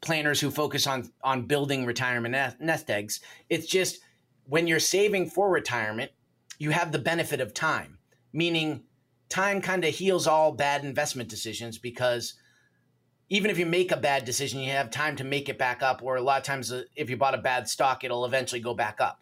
planners 0.00 0.40
who 0.40 0.48
focus 0.48 0.86
on 0.86 1.10
on 1.24 1.46
building 1.46 1.84
retirement 1.84 2.60
nest 2.60 2.88
eggs. 2.88 3.18
It's 3.50 3.66
just 3.66 3.98
when 4.44 4.68
you're 4.68 4.78
saving 4.78 5.30
for 5.30 5.50
retirement, 5.50 6.12
you 6.60 6.70
have 6.70 6.92
the 6.92 7.00
benefit 7.00 7.40
of 7.40 7.52
time, 7.52 7.98
meaning 8.32 8.84
time 9.28 9.60
kind 9.60 9.84
of 9.84 9.92
heals 9.92 10.28
all 10.28 10.52
bad 10.52 10.84
investment 10.84 11.28
decisions 11.28 11.78
because 11.78 12.34
even 13.28 13.50
if 13.50 13.58
you 13.58 13.66
make 13.66 13.90
a 13.90 13.96
bad 13.96 14.24
decision, 14.24 14.60
you 14.60 14.70
have 14.70 14.88
time 14.88 15.16
to 15.16 15.24
make 15.24 15.48
it 15.48 15.58
back 15.58 15.82
up. 15.82 16.00
Or 16.00 16.14
a 16.14 16.22
lot 16.22 16.38
of 16.38 16.44
times, 16.44 16.70
uh, 16.70 16.84
if 16.94 17.10
you 17.10 17.16
bought 17.16 17.34
a 17.34 17.38
bad 17.38 17.68
stock, 17.68 18.04
it'll 18.04 18.24
eventually 18.24 18.60
go 18.60 18.72
back 18.72 19.00
up. 19.00 19.20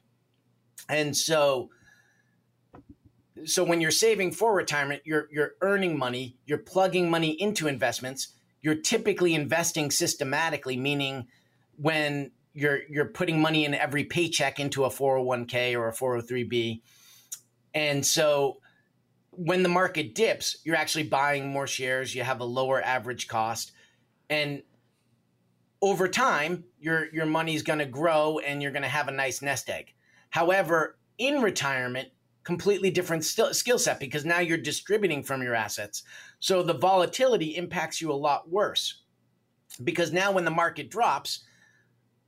And 0.91 1.17
so, 1.17 1.71
so 3.45 3.65
when 3.65 3.81
you're 3.81 3.91
saving 3.91 4.33
for 4.33 4.55
retirement, 4.55 5.03
you're 5.05 5.29
you're 5.31 5.53
earning 5.61 5.99
money, 5.99 6.37
you're 6.47 6.59
plugging 6.59 7.11
money 7.11 7.31
into 7.31 7.69
investments. 7.69 8.29
You're 8.63 8.77
typically 8.77 9.35
investing 9.35 9.91
systematically, 9.91 10.77
meaning 10.77 11.27
when 11.77 12.33
you're 12.55 12.81
you're 12.89 13.07
putting 13.07 13.41
money 13.41 13.65
in 13.65 13.75
every 13.75 14.05
paycheck 14.05 14.59
into 14.59 14.85
a 14.85 14.89
401k 14.89 15.75
or 15.77 15.89
a 15.89 15.93
403b. 15.93 16.81
And 17.75 18.05
so 18.05 18.59
when 19.31 19.63
the 19.63 19.69
market 19.69 20.15
dips, 20.15 20.57
you're 20.65 20.77
actually 20.77 21.05
buying 21.05 21.49
more 21.49 21.67
shares, 21.67 22.15
you 22.15 22.23
have 22.23 22.41
a 22.41 22.45
lower 22.45 22.83
average 22.83 23.29
cost 23.29 23.73
and 24.31 24.63
over 25.83 26.09
time 26.09 26.65
your 26.81 27.13
your 27.13 27.27
money's 27.27 27.63
going 27.63 27.79
to 27.79 27.87
grow 27.87 28.39
and 28.39 28.63
you're 28.63 28.73
going 28.73 28.83
to 28.83 28.89
have 28.89 29.09
a 29.09 29.13
nice 29.13 29.43
nest 29.43 29.69
egg. 29.69 29.93
However, 30.31 30.99
in 31.19 31.43
retirement, 31.43 32.09
completely 32.47 32.93
different 32.93 33.25
skill 33.25 33.77
set 33.77 33.99
because 33.99 34.25
now 34.25 34.39
you're 34.39 34.57
distributing 34.57 35.21
from 35.21 35.43
your 35.43 35.57
assets. 35.57 36.05
So 36.39 36.63
the 36.63 36.79
volatility 36.79 37.57
impacts 37.57 38.01
you 38.01 38.13
a 38.13 38.15
lot 38.15 38.49
worse 38.49 39.03
because 39.83 40.13
now 40.13 40.31
when 40.31 40.45
the 40.45 40.53
market 40.53 40.89
drops, 40.89 41.41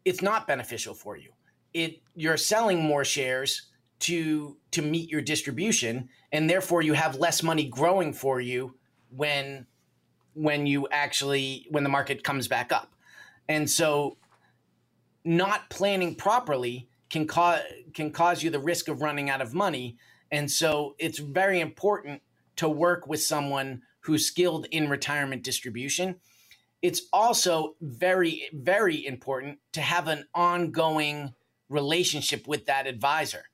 it's 0.05 0.21
not 0.21 0.49
beneficial 0.49 0.93
for 0.93 1.17
you. 1.17 1.31
It 1.73 2.03
you're 2.17 2.37
selling 2.37 2.83
more 2.83 3.05
shares 3.05 3.69
to 4.01 4.57
to 4.73 4.83
meet 4.83 5.09
your 5.09 5.21
distribution 5.21 6.09
and 6.33 6.51
therefore 6.51 6.83
you 6.83 6.95
have 6.95 7.15
less 7.15 7.45
money 7.45 7.69
growing 7.69 8.13
for 8.13 8.41
you 8.41 8.75
when 9.11 9.67
when 10.35 10.67
you 10.67 10.89
actually 10.91 11.69
when 11.71 11.85
the 11.85 11.91
market 11.91 12.25
comes 12.25 12.49
back 12.49 12.73
up. 12.73 12.93
And 13.49 13.71
so 13.71 14.17
not 15.25 15.71
planning 15.71 16.17
properly 16.17 16.89
can 17.11 17.27
cause 17.27 17.61
can 17.95 18.11
cause 18.11 18.43
you 18.43 18.51
the 18.51 18.59
risk 18.59 18.89
of 18.89 19.03
running 19.03 19.31
out 19.31 19.41
of 19.41 19.55
money. 19.55 19.97
And 20.31 20.51
so 20.51 20.95
it's 20.99 21.19
very 21.19 21.61
important 21.61 22.23
to 22.57 22.69
work 22.69 23.07
with 23.07 23.23
someone 23.23 23.83
who's 24.01 24.27
skilled 24.27 24.67
in 24.71 24.89
retirement 24.89 25.43
distribution. 25.43 26.17
It's 26.83 27.03
also 27.13 27.77
very 27.81 28.49
very 28.53 29.05
important 29.07 29.59
to 29.73 29.81
have 29.81 30.09
an 30.09 30.27
ongoing 30.35 31.35
relationship 31.69 32.47
with 32.47 32.67
that 32.67 32.87
advisor. 32.87 33.45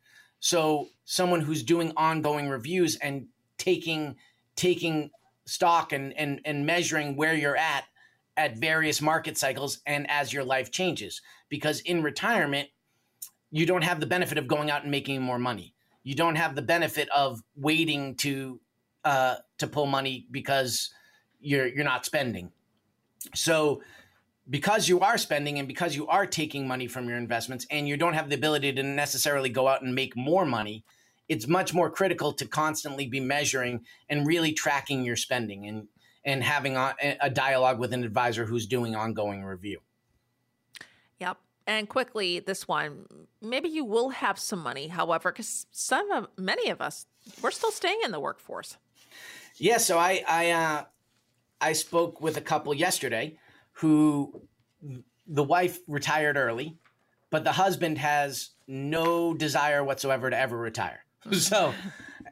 So 0.41 0.89
someone 1.05 1.41
who's 1.41 1.63
doing 1.63 1.93
ongoing 1.97 2.49
reviews 2.49 2.97
and 2.97 3.27
taking 3.59 4.17
taking 4.57 5.11
stock 5.47 5.93
and 5.93 6.13
and 6.15 6.41
and 6.45 6.67
measuring 6.67 7.17
where 7.17 7.35
you're 7.35 7.57
at 7.57 7.85
at 8.37 8.57
various 8.57 9.01
market 9.01 9.39
cycles 9.39 9.81
and 9.87 10.11
as 10.11 10.33
your 10.33 10.45
life 10.45 10.71
changes 10.73 11.23
because 11.49 11.81
in 11.81 12.03
retirement 12.03 12.69
you 13.55 13.67
don't 13.67 13.85
have 13.85 14.01
the 14.01 14.07
benefit 14.07 14.39
of 14.39 14.49
going 14.49 14.71
out 14.71 14.83
and 14.83 14.91
making 14.91 15.23
more 15.23 15.39
money 15.39 15.75
you 16.03 16.15
don't 16.15 16.37
have 16.37 16.55
the 16.55 16.63
benefit 16.63 17.09
of 17.15 17.41
waiting 17.57 18.15
to 18.17 18.61
uh, 19.05 19.37
to 19.59 19.67
pull 19.67 19.87
money 19.87 20.27
because 20.31 20.91
you're 21.41 21.67
you're 21.67 21.85
not 21.85 22.05
spending 22.05 22.51
so 23.35 23.83
because 24.51 24.89
you 24.89 25.01
are 25.01 25.17
spending 25.17 25.59
and 25.59 25.69
because 25.69 25.95
you 25.97 26.07
are 26.09 26.27
taking 26.27 26.67
money 26.67 26.87
from 26.87 27.09
your 27.09 27.17
investments 27.17 27.67
and 27.71 27.89
you 27.89 27.97
don't 27.97 28.15
have 28.15 28.29
the 28.29 28.35
ability 28.35 28.73
to 28.73 28.83
necessarily 28.83 29.49
go 29.49 29.69
out 29.69 29.83
and 29.83 29.95
make 29.95 30.17
more 30.17 30.45
money 30.45 30.85
it's 31.29 31.47
much 31.47 31.73
more 31.73 31.91
critical 31.91 32.33
to 32.33 32.47
constantly 32.47 33.07
be 33.07 33.21
measuring 33.21 33.85
and 34.09 34.27
really 34.27 34.53
tracking 34.53 35.05
your 35.05 35.17
spending 35.17 35.67
and 35.67 35.89
and 36.25 36.43
having 36.43 36.77
a, 36.77 36.95
a 37.21 37.31
dialogue 37.31 37.79
with 37.79 37.93
an 37.93 38.03
advisor 38.03 38.47
who's 38.47 38.67
doing 38.67 38.95
ongoing 38.95 39.45
review. 39.45 39.81
Yep. 41.21 41.37
And 41.67 41.89
quickly, 41.89 42.41
this 42.41 42.69
one, 42.69 43.07
maybe 43.41 43.69
you 43.69 43.85
will 43.85 44.11
have 44.11 44.39
some 44.39 44.59
money, 44.59 44.89
however, 44.89 45.33
because 45.33 45.67
some 45.71 46.11
of 46.11 46.29
many 46.37 46.69
of 46.69 46.83
us, 46.83 47.07
we're 47.41 47.51
still 47.51 47.71
staying 47.71 48.01
in 48.05 48.11
the 48.11 48.21
workforce. 48.21 48.77
Yeah. 49.57 49.79
So 49.79 49.99
I 49.99 50.23
I 50.29 50.51
uh, 50.51 50.85
I 51.61 51.73
spoke 51.73 52.21
with 52.21 52.37
a 52.37 52.41
couple 52.41 52.75
yesterday 52.75 53.39
who 53.73 54.43
the 55.27 55.43
wife 55.43 55.79
retired 55.89 56.37
early, 56.37 56.77
but 57.31 57.45
the 57.45 57.53
husband 57.53 57.99
has 57.99 58.51
no 58.67 59.35
desire 59.35 59.83
whatsoever 59.83 60.31
to 60.31 60.39
ever 60.39 60.57
retire. 60.59 61.01
So, 61.33 61.73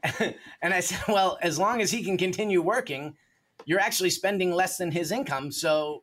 and 0.60 0.74
I 0.74 0.80
said, 0.80 1.00
well, 1.08 1.38
as 1.40 1.58
long 1.58 1.80
as 1.80 1.90
he 1.90 2.04
can 2.04 2.18
continue 2.18 2.60
working, 2.60 3.16
you're 3.64 3.80
actually 3.80 4.10
spending 4.10 4.52
less 4.52 4.76
than 4.76 4.90
his 4.90 5.10
income. 5.12 5.50
So, 5.50 6.02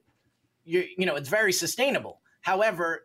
you 0.66 0.86
you 0.98 1.06
know, 1.06 1.16
it's 1.16 1.30
very 1.30 1.54
sustainable. 1.54 2.22
However, 2.42 3.04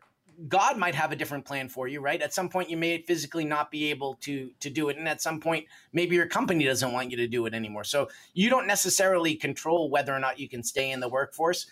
God 0.49 0.79
might 0.79 0.95
have 0.95 1.13
a 1.13 1.17
different 1.17 1.45
plan 1.45 1.69
for 1.69 1.89
you, 1.89 2.01
right? 2.01 2.21
At 2.21 2.35
some 2.35 2.49
point, 2.49 2.71
you 2.71 2.77
may 2.77 3.03
physically 3.03 3.45
not 3.45 3.71
be 3.71 3.91
able 3.91 4.15
to 4.23 4.51
to 4.61 4.71
do 4.71 4.89
it, 4.89 4.97
and 4.97 5.09
at 5.09 5.23
some 5.23 5.41
point, 5.41 5.67
maybe 5.93 6.17
your 6.17 6.27
company 6.27 6.65
doesn't 6.65 6.93
want 6.93 7.11
you 7.11 7.17
to 7.19 7.27
do 7.27 7.47
it 7.47 7.55
anymore. 7.55 7.85
So 7.85 8.09
you 8.33 8.51
don't 8.51 8.67
necessarily 8.67 9.35
control 9.35 9.91
whether 9.91 10.15
or 10.15 10.21
not 10.21 10.39
you 10.39 10.49
can 10.49 10.63
stay 10.63 10.91
in 10.91 11.01
the 11.01 11.09
workforce. 11.09 11.67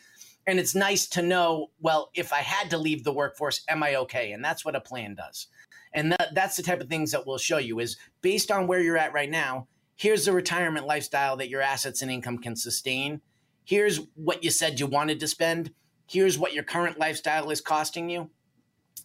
And 0.46 0.58
it's 0.58 0.74
nice 0.74 1.06
to 1.10 1.22
know, 1.22 1.70
well, 1.80 2.10
if 2.14 2.32
I 2.32 2.38
had 2.38 2.70
to 2.70 2.78
leave 2.78 3.04
the 3.04 3.12
workforce, 3.12 3.62
am 3.68 3.82
I 3.82 3.94
okay? 3.96 4.32
And 4.32 4.44
that's 4.44 4.64
what 4.64 4.74
a 4.74 4.80
plan 4.80 5.14
does. 5.14 5.46
And 5.92 6.12
that, 6.12 6.34
that's 6.34 6.56
the 6.56 6.62
type 6.62 6.80
of 6.80 6.88
things 6.88 7.12
that 7.12 7.26
we'll 7.26 7.38
show 7.38 7.58
you 7.58 7.78
is 7.78 7.96
based 8.22 8.50
on 8.50 8.66
where 8.66 8.80
you're 8.80 8.96
at 8.96 9.12
right 9.12 9.30
now, 9.30 9.68
here's 9.94 10.24
the 10.24 10.32
retirement 10.32 10.86
lifestyle 10.86 11.36
that 11.36 11.48
your 11.48 11.60
assets 11.60 12.02
and 12.02 12.10
income 12.10 12.38
can 12.38 12.56
sustain. 12.56 13.20
Here's 13.64 14.00
what 14.14 14.42
you 14.42 14.50
said 14.50 14.80
you 14.80 14.86
wanted 14.86 15.20
to 15.20 15.28
spend. 15.28 15.72
Here's 16.08 16.38
what 16.38 16.54
your 16.54 16.64
current 16.64 16.98
lifestyle 16.98 17.50
is 17.50 17.60
costing 17.60 18.10
you. 18.10 18.30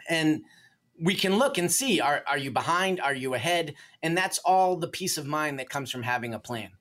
And 0.09 0.43
we 0.99 1.13
can 1.15 1.37
look 1.37 1.57
and 1.57 1.71
see 1.71 1.99
are, 1.99 2.23
are 2.27 2.37
you 2.37 2.51
behind? 2.51 2.99
Are 2.99 3.15
you 3.15 3.33
ahead? 3.33 3.75
And 4.01 4.17
that's 4.17 4.39
all 4.39 4.75
the 4.75 4.87
peace 4.87 5.17
of 5.17 5.25
mind 5.25 5.59
that 5.59 5.69
comes 5.69 5.91
from 5.91 6.03
having 6.03 6.33
a 6.33 6.39
plan. 6.39 6.71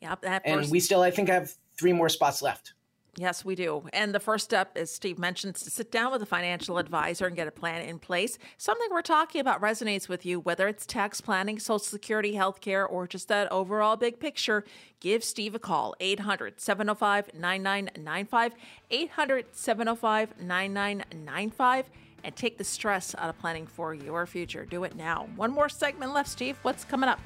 Yep. 0.00 0.22
That 0.22 0.42
and 0.44 0.70
we 0.70 0.80
still, 0.80 1.02
I 1.02 1.10
think, 1.10 1.28
have 1.28 1.52
three 1.78 1.92
more 1.92 2.08
spots 2.08 2.42
left. 2.42 2.74
Yes, 3.18 3.46
we 3.46 3.54
do. 3.54 3.82
And 3.94 4.14
the 4.14 4.20
first 4.20 4.44
step, 4.44 4.76
as 4.76 4.90
Steve 4.90 5.18
mentioned, 5.18 5.56
is 5.56 5.62
to 5.62 5.70
sit 5.70 5.90
down 5.90 6.12
with 6.12 6.20
a 6.20 6.26
financial 6.26 6.76
advisor 6.76 7.26
and 7.26 7.34
get 7.34 7.48
a 7.48 7.50
plan 7.50 7.80
in 7.80 7.98
place. 7.98 8.36
Something 8.58 8.88
we're 8.90 9.00
talking 9.00 9.40
about 9.40 9.62
resonates 9.62 10.06
with 10.06 10.26
you, 10.26 10.38
whether 10.38 10.68
it's 10.68 10.84
tax 10.84 11.22
planning, 11.22 11.58
Social 11.58 11.78
Security, 11.78 12.34
healthcare, 12.34 12.86
or 12.88 13.06
just 13.06 13.28
that 13.28 13.50
overall 13.50 13.96
big 13.96 14.20
picture. 14.20 14.64
Give 15.00 15.24
Steve 15.24 15.54
a 15.54 15.58
call, 15.58 15.94
800 15.98 16.60
705 16.60 17.32
9995, 17.32 18.52
800 18.90 19.46
705 19.52 20.38
9995, 20.38 21.90
and 22.26 22.34
take 22.34 22.58
the 22.58 22.64
stress 22.64 23.14
out 23.16 23.30
of 23.30 23.38
planning 23.38 23.66
for 23.66 23.94
your 23.94 24.26
future. 24.26 24.66
Do 24.66 24.82
it 24.84 24.96
now. 24.96 25.28
One 25.36 25.52
more 25.52 25.68
segment 25.68 26.12
left, 26.12 26.28
Steve. 26.28 26.58
What's 26.62 26.84
coming 26.84 27.08
up? 27.08 27.20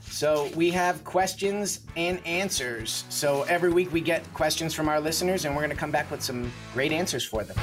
So 0.00 0.50
we 0.56 0.70
have 0.70 1.04
questions 1.04 1.80
and 1.96 2.24
answers. 2.26 3.04
So 3.10 3.42
every 3.42 3.70
week 3.70 3.92
we 3.92 4.00
get 4.00 4.22
questions 4.34 4.74
from 4.74 4.88
our 4.88 5.00
listeners, 5.00 5.44
and 5.44 5.54
we're 5.54 5.62
going 5.62 5.70
to 5.70 5.76
come 5.76 5.90
back 5.90 6.10
with 6.10 6.22
some 6.22 6.50
great 6.72 6.90
answers 6.90 7.24
for 7.24 7.44
them. 7.44 7.56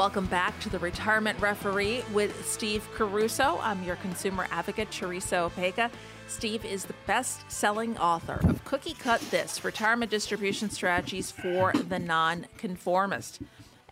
Welcome 0.00 0.24
back 0.28 0.58
to 0.60 0.70
the 0.70 0.78
Retirement 0.78 1.38
Referee 1.42 2.02
with 2.14 2.48
Steve 2.48 2.88
Caruso. 2.94 3.58
I'm 3.60 3.84
your 3.84 3.96
consumer 3.96 4.46
advocate, 4.50 4.90
Teresa 4.90 5.50
Opeka. 5.54 5.90
Steve 6.26 6.64
is 6.64 6.86
the 6.86 6.94
best 7.06 7.42
selling 7.52 7.98
author 7.98 8.40
of 8.44 8.64
Cookie 8.64 8.94
Cut 8.94 9.20
This 9.30 9.62
Retirement 9.62 10.10
Distribution 10.10 10.70
Strategies 10.70 11.30
for 11.30 11.74
the 11.74 11.98
Nonconformist. 11.98 13.40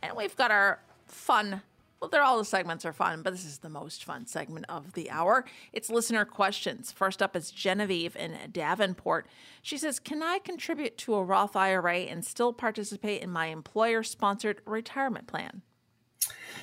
And 0.03 0.17
we've 0.17 0.35
got 0.35 0.51
our 0.51 0.81
fun 1.05 1.61
well, 2.01 2.09
they're 2.09 2.23
all 2.23 2.39
the 2.39 2.45
segments 2.45 2.87
are 2.87 2.93
fun, 2.95 3.21
but 3.23 3.33
this 3.33 3.45
is 3.45 3.59
the 3.59 3.69
most 3.69 4.05
fun 4.05 4.25
segment 4.25 4.65
of 4.69 4.95
the 4.95 5.11
hour. 5.11 5.45
It's 5.75 5.91
listener 5.91 6.25
questions. 6.25 6.91
First 6.91 7.21
up 7.21 7.37
is 7.37 7.51
Genevieve 7.51 8.17
in 8.17 8.35
Davenport. 8.51 9.27
She 9.61 9.77
says, 9.77 9.99
Can 9.99 10.23
I 10.23 10.39
contribute 10.39 10.97
to 10.99 11.17
a 11.17 11.23
Roth 11.25 11.55
IRA 11.55 11.99
and 12.03 12.25
still 12.25 12.55
participate 12.55 13.21
in 13.21 13.31
my 13.31 13.49
employer 13.49 14.03
sponsored 14.03 14.63
retirement 14.65 15.27
plan? 15.27 15.63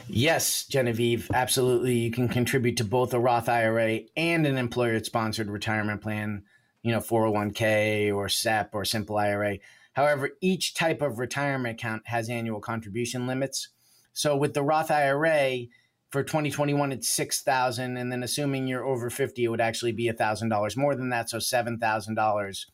Yes, 0.08 0.66
Genevieve, 0.66 1.30
absolutely. 1.34 1.98
You 1.98 2.12
can 2.12 2.28
contribute 2.28 2.78
to 2.78 2.84
both 2.84 3.14
a 3.14 3.20
Roth 3.20 3.50
IRA 3.50 4.02
and 4.16 4.46
an 4.46 4.58
employer 4.58 5.04
sponsored 5.04 5.50
retirement 5.50 6.02
plan, 6.02 6.44
you 6.84 6.92
know, 6.92 7.00
401k 7.00 8.14
or 8.14 8.30
SEP 8.30 8.70
or 8.74 8.86
simple 8.86 9.18
IRA. 9.18 9.58
However, 9.94 10.32
each 10.42 10.74
type 10.74 11.02
of 11.02 11.20
retirement 11.20 11.80
account 11.80 12.04
has 12.06 12.30
annual 12.30 12.60
contribution 12.60 13.28
limits. 13.28 13.70
So 14.14 14.36
with 14.36 14.54
the 14.54 14.64
Roth 14.64 14.92
IRA 14.92 15.68
for 16.16 16.24
2021 16.24 16.94
it's 16.94 17.10
6000 17.10 17.98
and 17.98 18.10
then 18.10 18.24
assuming 18.24 18.68
you're 18.68 18.86
over 18.86 19.10
50 19.10 19.44
it 19.44 19.48
would 19.50 19.60
actually 19.60 19.92
be 19.92 20.10
$1000 20.10 20.78
more 20.78 20.96
than 20.96 21.10
that 21.10 21.30
so 21.30 21.40
$7000 21.40 22.66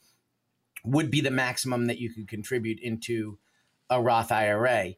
would 0.84 1.10
be 1.10 1.22
the 1.22 1.32
maximum 1.32 1.88
that 1.88 1.98
you 1.98 2.14
could 2.14 2.28
contribute 2.28 2.80
into 2.80 3.40
a 3.90 4.00
Roth 4.00 4.32
IRA 4.32 4.94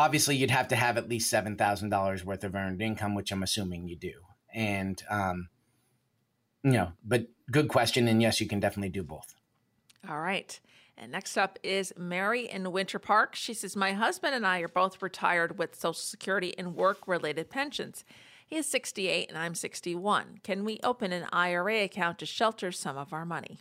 obviously 0.00 0.34
you'd 0.36 0.50
have 0.50 0.68
to 0.68 0.76
have 0.76 0.96
at 0.96 1.08
least 1.08 1.32
$7,000 1.32 2.24
worth 2.24 2.44
of 2.44 2.54
earned 2.54 2.80
income, 2.80 3.14
which 3.14 3.30
I'm 3.30 3.42
assuming 3.42 3.86
you 3.86 3.96
do. 3.96 4.12
And, 4.54 5.00
um, 5.10 5.48
you 6.62 6.72
know, 6.72 6.92
but 7.04 7.26
good 7.50 7.68
question. 7.68 8.08
And 8.08 8.20
yes, 8.22 8.40
you 8.40 8.46
can 8.46 8.60
definitely 8.60 8.88
do 8.88 9.02
both. 9.02 9.34
All 10.08 10.20
right. 10.20 10.58
And 10.96 11.12
next 11.12 11.36
up 11.36 11.58
is 11.62 11.92
Mary 11.96 12.48
in 12.48 12.72
Winter 12.72 12.98
Park. 12.98 13.34
She 13.34 13.54
says, 13.54 13.76
My 13.76 13.92
husband 13.92 14.34
and 14.34 14.46
I 14.46 14.60
are 14.60 14.68
both 14.68 15.02
retired 15.02 15.58
with 15.58 15.74
Social 15.74 15.94
Security 15.94 16.54
and 16.58 16.74
work 16.74 17.06
related 17.06 17.50
pensions. 17.50 18.04
He 18.46 18.56
is 18.56 18.66
68 18.66 19.28
and 19.28 19.38
I'm 19.38 19.54
61. 19.54 20.40
Can 20.42 20.64
we 20.64 20.80
open 20.82 21.12
an 21.12 21.26
IRA 21.32 21.84
account 21.84 22.18
to 22.18 22.26
shelter 22.26 22.72
some 22.72 22.96
of 22.96 23.12
our 23.12 23.24
money? 23.24 23.58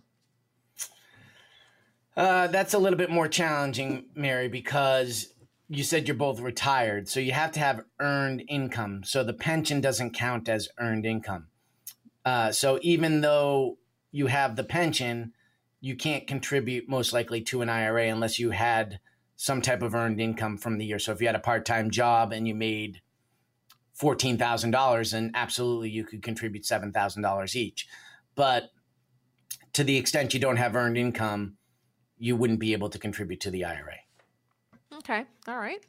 Uh, 2.17 2.47
that's 2.47 2.73
a 2.73 2.80
little 2.80 2.97
bit 2.97 3.10
more 3.10 3.28
challenging, 3.28 4.06
Mary, 4.15 4.49
because 4.49 5.34
you 5.69 5.84
said 5.84 6.08
you're 6.08 6.17
both 6.17 6.39
retired. 6.39 7.08
So 7.08 7.19
you 7.19 7.32
have 7.32 7.51
to 7.53 7.60
have 7.60 7.86
earned 7.99 8.43
income. 8.49 9.03
So 9.03 9.23
the 9.23 9.34
pension 9.34 9.82
doesn't 9.82 10.15
count 10.15 10.49
as 10.49 10.67
earned 10.79 11.05
income. 11.05 11.47
Uh, 12.25 12.51
so 12.51 12.79
even 12.82 13.21
though 13.21 13.77
you 14.12 14.27
have 14.27 14.55
the 14.55 14.63
pension, 14.63 15.34
you 15.79 15.95
can't 15.95 16.27
contribute 16.27 16.89
most 16.89 17.13
likely 17.13 17.41
to 17.41 17.62
an 17.62 17.69
IRA 17.69 18.08
unless 18.08 18.39
you 18.39 18.49
had 18.49 18.99
some 19.36 19.62
type 19.62 19.84
of 19.84 19.93
earned 19.93 20.19
income 20.19 20.58
from 20.58 20.79
the 20.79 20.86
year. 20.86 20.99
So 20.99 21.12
if 21.12 21.21
you 21.21 21.27
had 21.27 21.36
a 21.36 21.39
part 21.39 21.65
time 21.65 21.91
job 21.91 22.34
and 22.34 22.47
you 22.47 22.55
made 22.55 23.01
$14,000, 24.01 25.12
then 25.12 25.32
absolutely 25.36 25.91
you 25.91 26.03
could 26.03 26.23
contribute 26.23 26.63
$7,000 26.63 27.55
each. 27.55 27.88
But 28.34 28.71
to 29.73 29.84
the 29.84 29.97
extent 29.97 30.34
you 30.34 30.39
don't 30.39 30.58
have 30.58 30.75
earned 30.75 30.97
income, 30.97 31.58
you 32.17 32.36
wouldn't 32.36 32.60
be 32.60 32.73
able 32.73 32.89
to 32.89 32.99
contribute 32.99 33.39
to 33.41 33.51
the 33.51 33.63
IRA. 33.63 33.97
Okay. 34.99 35.25
All 35.47 35.57
right. 35.57 35.83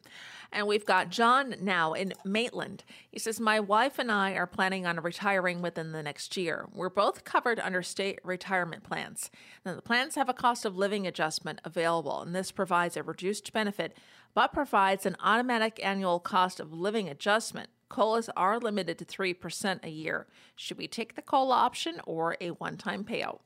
And 0.52 0.66
we've 0.66 0.86
got 0.86 1.10
John 1.10 1.54
now 1.60 1.92
in 1.94 2.12
Maitland. 2.24 2.84
He 3.10 3.18
says, 3.18 3.38
My 3.38 3.60
wife 3.60 3.98
and 3.98 4.10
I 4.10 4.32
are 4.32 4.46
planning 4.46 4.86
on 4.86 5.00
retiring 5.00 5.62
within 5.62 5.92
the 5.92 6.02
next 6.02 6.36
year. 6.36 6.68
We're 6.72 6.90
both 6.90 7.24
covered 7.24 7.60
under 7.60 7.82
state 7.82 8.18
retirement 8.24 8.82
plans. 8.82 9.30
Now, 9.64 9.74
the 9.74 9.82
plans 9.82 10.16
have 10.16 10.28
a 10.28 10.34
cost 10.34 10.64
of 10.64 10.76
living 10.76 11.06
adjustment 11.06 11.60
available, 11.64 12.20
and 12.22 12.34
this 12.34 12.50
provides 12.50 12.96
a 12.96 13.02
reduced 13.02 13.52
benefit, 13.52 13.96
but 14.34 14.52
provides 14.52 15.06
an 15.06 15.16
automatic 15.22 15.80
annual 15.84 16.18
cost 16.18 16.58
of 16.58 16.72
living 16.72 17.08
adjustment. 17.08 17.68
COLAs 17.88 18.30
are 18.36 18.58
limited 18.58 18.98
to 18.98 19.04
3% 19.04 19.84
a 19.84 19.90
year. 19.90 20.26
Should 20.54 20.78
we 20.78 20.86
take 20.86 21.14
the 21.14 21.22
COLA 21.22 21.56
option 21.56 22.00
or 22.06 22.36
a 22.40 22.50
one 22.50 22.76
time 22.76 23.04
payout? 23.04 23.40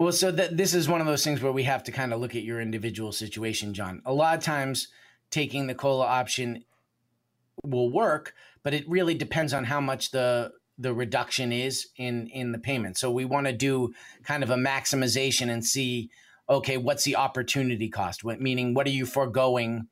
Well, 0.00 0.12
so 0.12 0.30
this 0.32 0.72
is 0.72 0.88
one 0.88 1.02
of 1.02 1.06
those 1.06 1.22
things 1.22 1.42
where 1.42 1.52
we 1.52 1.64
have 1.64 1.82
to 1.84 1.92
kind 1.92 2.14
of 2.14 2.20
look 2.20 2.34
at 2.34 2.42
your 2.42 2.58
individual 2.58 3.12
situation, 3.12 3.74
John. 3.74 4.00
A 4.06 4.14
lot 4.14 4.34
of 4.34 4.42
times, 4.42 4.88
taking 5.30 5.66
the 5.66 5.74
cola 5.74 6.06
option 6.06 6.64
will 7.62 7.92
work, 7.92 8.32
but 8.62 8.72
it 8.72 8.88
really 8.88 9.12
depends 9.12 9.52
on 9.52 9.64
how 9.64 9.78
much 9.78 10.10
the 10.10 10.52
the 10.78 10.94
reduction 10.94 11.52
is 11.52 11.88
in 11.98 12.28
in 12.28 12.52
the 12.52 12.58
payment. 12.58 12.96
So 12.96 13.10
we 13.10 13.26
want 13.26 13.46
to 13.46 13.52
do 13.52 13.92
kind 14.24 14.42
of 14.42 14.48
a 14.48 14.56
maximization 14.56 15.50
and 15.50 15.62
see, 15.62 16.08
okay, 16.48 16.78
what's 16.78 17.04
the 17.04 17.16
opportunity 17.16 17.90
cost? 17.90 18.24
What 18.24 18.40
meaning, 18.40 18.72
what 18.72 18.86
are 18.86 18.90
you 18.90 19.04
foregoing 19.04 19.88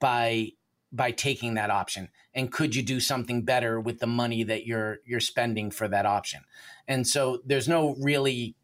by 0.00 0.52
by 0.90 1.10
taking 1.10 1.52
that 1.54 1.68
option? 1.68 2.08
And 2.32 2.50
could 2.50 2.74
you 2.74 2.82
do 2.82 3.00
something 3.00 3.42
better 3.42 3.78
with 3.78 3.98
the 3.98 4.06
money 4.06 4.44
that 4.44 4.64
you're 4.64 5.00
you're 5.04 5.20
spending 5.20 5.70
for 5.70 5.88
that 5.88 6.06
option? 6.06 6.40
And 6.88 7.06
so 7.06 7.42
there's 7.44 7.68
no 7.68 7.96
really 8.00 8.56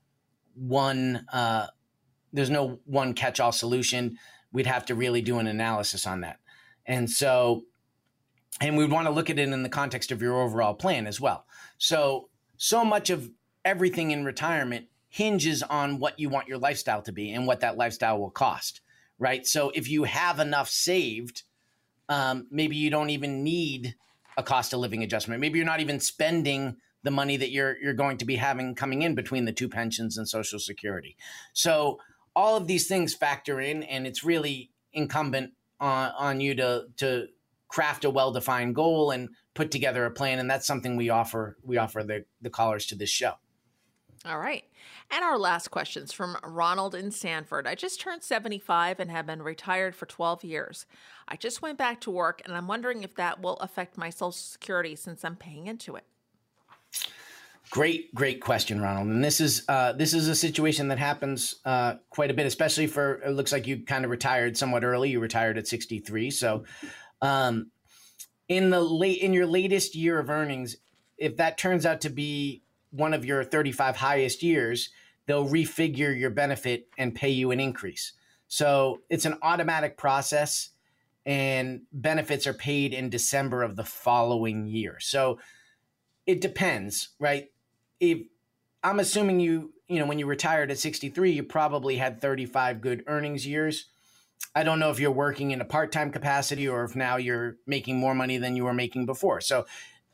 one 0.59 1.27
uh, 1.33 1.69
there's 2.33 2.51
no 2.51 2.81
one 2.85 3.15
catch 3.15 3.41
all 3.41 3.53
solution. 3.53 4.19
We'd 4.53 4.67
have 4.67 4.87
to 4.87 4.95
really 4.95 5.23
do 5.23 5.39
an 5.39 5.47
analysis 5.47 6.07
on 6.07 6.23
that. 6.23 6.39
And 6.87 7.09
so 7.09 7.65
and 8.61 8.77
we'd 8.77 8.91
want 8.91 9.07
to 9.07 9.13
look 9.13 9.31
at 9.31 9.39
it 9.39 9.49
in 9.49 9.63
the 9.63 9.69
context 9.69 10.11
of 10.11 10.21
your 10.21 10.41
overall 10.41 10.75
plan 10.75 11.07
as 11.07 11.21
well. 11.21 11.47
So 11.79 12.29
so 12.57 12.85
much 12.85 13.11
of 13.11 13.31
everything 13.65 14.11
in 14.11 14.25
retirement 14.25 14.87
hinges 15.09 15.63
on 15.63 15.99
what 15.99 16.19
you 16.19 16.29
want 16.29 16.49
your 16.49 16.59
lifestyle 16.59 17.03
to 17.03 17.13
be 17.13 17.31
and 17.31 17.47
what 17.47 17.61
that 17.61 17.77
lifestyle 17.77 18.19
will 18.19 18.31
cost, 18.31 18.81
right? 19.19 19.47
So 19.47 19.71
if 19.75 19.89
you 19.89 20.05
have 20.05 20.39
enough 20.39 20.69
saved, 20.69 21.45
um, 22.09 22.47
maybe 22.51 22.77
you 22.77 22.91
don't 22.91 23.11
even 23.11 23.43
need 23.43 23.95
a 24.37 24.43
cost 24.43 24.73
of 24.73 24.81
living 24.81 25.03
adjustment. 25.03 25.41
Maybe 25.41 25.59
you're 25.59 25.67
not 25.67 25.81
even 25.81 26.01
spending 26.01 26.77
the 27.03 27.11
money 27.11 27.37
that 27.37 27.51
you're 27.51 27.77
you're 27.81 27.95
going 27.95 28.19
to 28.19 28.25
be 28.25 28.37
having 28.37 28.75
coming 28.75 29.03
in 29.03 29.15
between 29.15 29.45
the 29.45 29.53
two 29.53 29.69
pensions 29.69 30.19
and 30.19 30.29
social 30.29 30.59
security. 30.59 31.17
So 31.53 31.99
all 32.35 32.57
of 32.57 32.67
these 32.67 32.87
things 32.87 33.15
factor 33.15 33.61
in 33.61 33.83
and 33.83 34.07
it's 34.07 34.25
really 34.25 34.71
incumbent 34.93 35.53
on, 35.81 36.13
on 36.19 36.41
you 36.41 36.55
to 36.57 36.87
to 36.99 37.29
craft 37.69 38.05
a 38.05 38.11
well-defined 38.11 38.75
goal 38.75 39.11
and 39.11 39.29
put 39.55 39.71
together 39.71 40.07
a 40.07 40.11
plan 40.11 40.39
and 40.39 40.51
that's 40.51 40.67
something 40.67 40.97
we 40.97 41.11
offer 41.11 41.57
we 41.63 41.77
offer 41.77 42.03
the 42.03 42.25
the 42.41 42.51
callers 42.51 42.87
to 42.87 42.95
this 42.95 43.11
show. 43.11 43.35
All 44.25 44.39
right. 44.39 44.65
And 45.11 45.25
our 45.25 45.39
last 45.39 45.69
questions 45.71 46.13
from 46.13 46.37
Ronald 46.43 46.95
in 46.95 47.13
Sanford. 47.13 47.67
I 47.67 47.75
just 47.75 48.01
turned 48.01 48.23
75 48.23 48.99
and 48.99 49.11
have 49.11 49.27
been 49.27 49.43
retired 49.43 49.95
for 49.95 50.07
12 50.07 50.45
years. 50.45 50.87
I 51.29 51.37
just 51.37 51.63
went 51.63 51.79
back 51.79 52.01
to 52.03 52.11
work 52.11 52.43
and 52.45 52.55
I'm 52.55 52.67
wondering 52.67 53.05
if 53.05 53.15
that 53.15 53.41
will 53.41 53.57
affect 53.59 53.97
my 53.97 54.11
Social 54.11 54.33
Security 54.33 54.97
since 54.97 55.25
I'm 55.25 55.37
paying 55.37 55.67
into 55.67 55.95
it. 55.95 56.05
Great, 57.71 58.15
great 58.15 58.41
question, 58.41 58.81
Ronald. 58.81 59.09
And 59.09 59.23
this 59.23 59.41
is 59.41 59.65
uh, 59.69 59.93
this 59.93 60.15
is 60.15 60.29
a 60.29 60.35
situation 60.35 60.89
that 60.89 60.99
happens 60.99 61.57
uh, 61.67 61.97
quite 62.09 62.31
a 62.31 62.35
bit, 62.35 62.47
especially 62.47 62.87
for 62.87 63.21
it 63.23 63.33
looks 63.33 63.53
like 63.53 63.67
you 63.67 63.85
kind 63.85 64.05
of 64.05 64.11
retired 64.11 64.57
somewhat 64.57 64.85
early. 64.85 65.11
You 65.11 65.21
retired 65.21 65.59
at 65.59 65.69
63. 65.69 66.31
So, 66.31 66.65
um, 67.21 67.71
in 68.49 68.71
the 68.71 68.81
late 68.81 69.21
in 69.21 69.35
your 69.35 69.47
latest 69.47 69.95
year 69.95 70.19
of 70.19 70.31
earnings, 70.31 70.77
if 71.19 71.37
that 71.37 71.59
turns 71.59 71.85
out 71.85 72.01
to 72.03 72.11
be 72.11 72.63
one 72.91 73.13
of 73.13 73.27
your 73.27 73.45
35 73.45 73.97
highest 73.97 74.43
years, 74.43 74.89
they'll 75.27 75.49
refigure 75.49 76.19
your 76.19 76.31
benefit 76.31 76.89
and 76.97 77.15
pay 77.15 77.29
you 77.31 77.51
an 77.51 77.61
increase. 77.61 78.13
So 78.47 79.03
it's 79.11 79.27
an 79.27 79.37
automatic 79.43 79.99
process, 79.99 80.71
and 81.27 81.83
benefits 81.93 82.47
are 82.47 82.55
paid 82.55 82.95
in 82.95 83.11
December 83.11 83.63
of 83.63 83.77
the 83.77 83.85
following 83.85 84.67
year. 84.67 84.97
So 85.01 85.39
it 86.29 86.43
depends, 86.43 87.09
right? 87.19 87.47
If 87.99 88.19
I'm 88.85 89.01
assuming 89.01 89.41
you, 89.41 89.73
you 89.89 89.99
know, 89.99 90.07
when 90.07 90.19
you 90.19 90.27
retired 90.27 90.71
at 90.71 90.79
63, 90.79 91.33
you 91.33 91.43
probably 91.43 91.97
had 91.97 92.21
35 92.21 92.83
good 92.83 93.03
earnings 93.07 93.47
years. 93.47 93.87
I 94.55 94.63
don't 94.63 94.79
know 94.79 94.91
if 94.91 95.01
you're 95.01 95.11
working 95.11 95.53
in 95.53 95.63
a 95.63 95.65
part-time 95.65 96.13
capacity 96.13 96.69
or 96.69 96.85
if 96.85 96.95
now 96.95 97.17
you're 97.17 97.57
making 97.67 97.97
more 97.97 98.15
money 98.15 98.37
than 98.37 98.57
you 98.57 98.65
were 98.65 98.75
making 98.75 99.07
before. 99.07 99.41
So 99.41 99.65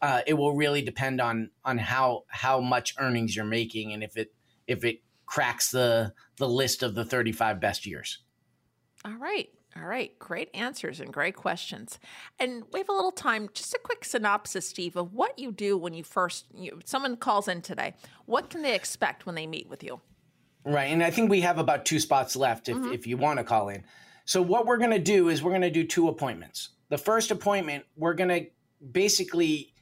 uh, 0.01 0.21
it 0.25 0.35
will 0.35 0.55
really 0.55 0.83
depend 0.83 1.21
on 1.21 1.51
on 1.65 1.79
how 1.79 2.25
how 2.29 2.61
much 2.61 2.95
earnings 2.99 3.35
you're 3.35 3.45
making 3.45 3.93
and 3.93 4.05
if 4.05 4.17
it 4.17 4.33
if 4.69 4.85
it 4.85 5.03
cracks 5.27 5.73
the 5.73 6.13
the 6.37 6.49
list 6.49 6.85
of 6.85 6.95
the 6.95 7.05
35 7.05 7.61
best 7.61 7.87
years. 7.87 8.23
All 9.05 9.17
right. 9.19 9.49
All 9.77 9.87
right, 9.87 10.17
great 10.21 10.51
answers 10.55 11.01
and 11.01 11.13
great 11.13 11.35
questions. 11.35 11.99
And 12.39 12.63
we 12.73 12.79
have 12.79 12.89
a 12.89 12.93
little 12.93 13.11
time, 13.11 13.49
just 13.55 13.75
a 13.75 13.79
quick 13.83 14.05
synopsis, 14.05 14.69
Steve, 14.69 14.95
of 14.95 15.13
what 15.13 15.37
you 15.37 15.51
do 15.51 15.77
when 15.77 15.95
you 15.95 16.05
first, 16.05 16.47
you, 16.55 16.79
someone 16.85 17.17
calls 17.17 17.49
in 17.49 17.61
today. 17.61 17.95
What 18.27 18.51
can 18.51 18.63
they 18.63 18.75
expect 18.75 19.27
when 19.27 19.35
they 19.35 19.49
meet 19.49 19.69
with 19.69 19.83
you? 19.83 20.01
Right. 20.65 20.85
And 20.85 21.03
I 21.03 21.11
think 21.11 21.29
we 21.29 21.41
have 21.41 21.59
about 21.59 21.85
two 21.85 21.99
spots 21.99 22.37
left 22.37 22.69
if, 22.69 22.77
mm-hmm. 22.77 22.93
if 22.93 23.07
you 23.07 23.17
want 23.17 23.39
to 23.39 23.45
call 23.45 23.69
in. 23.69 23.83
So, 24.25 24.41
what 24.41 24.65
we're 24.65 24.79
going 24.79 24.93
to 24.93 24.99
do 24.99 25.29
is 25.29 25.43
we're 25.43 25.51
going 25.51 25.63
to 25.63 25.71
do 25.71 25.85
two 25.85 26.09
appointments. 26.09 26.71
The 26.89 26.97
first 26.97 27.31
appointment, 27.31 27.85
we're 27.97 28.15
going 28.15 28.31
to 28.31 28.47
basically, 28.93 29.75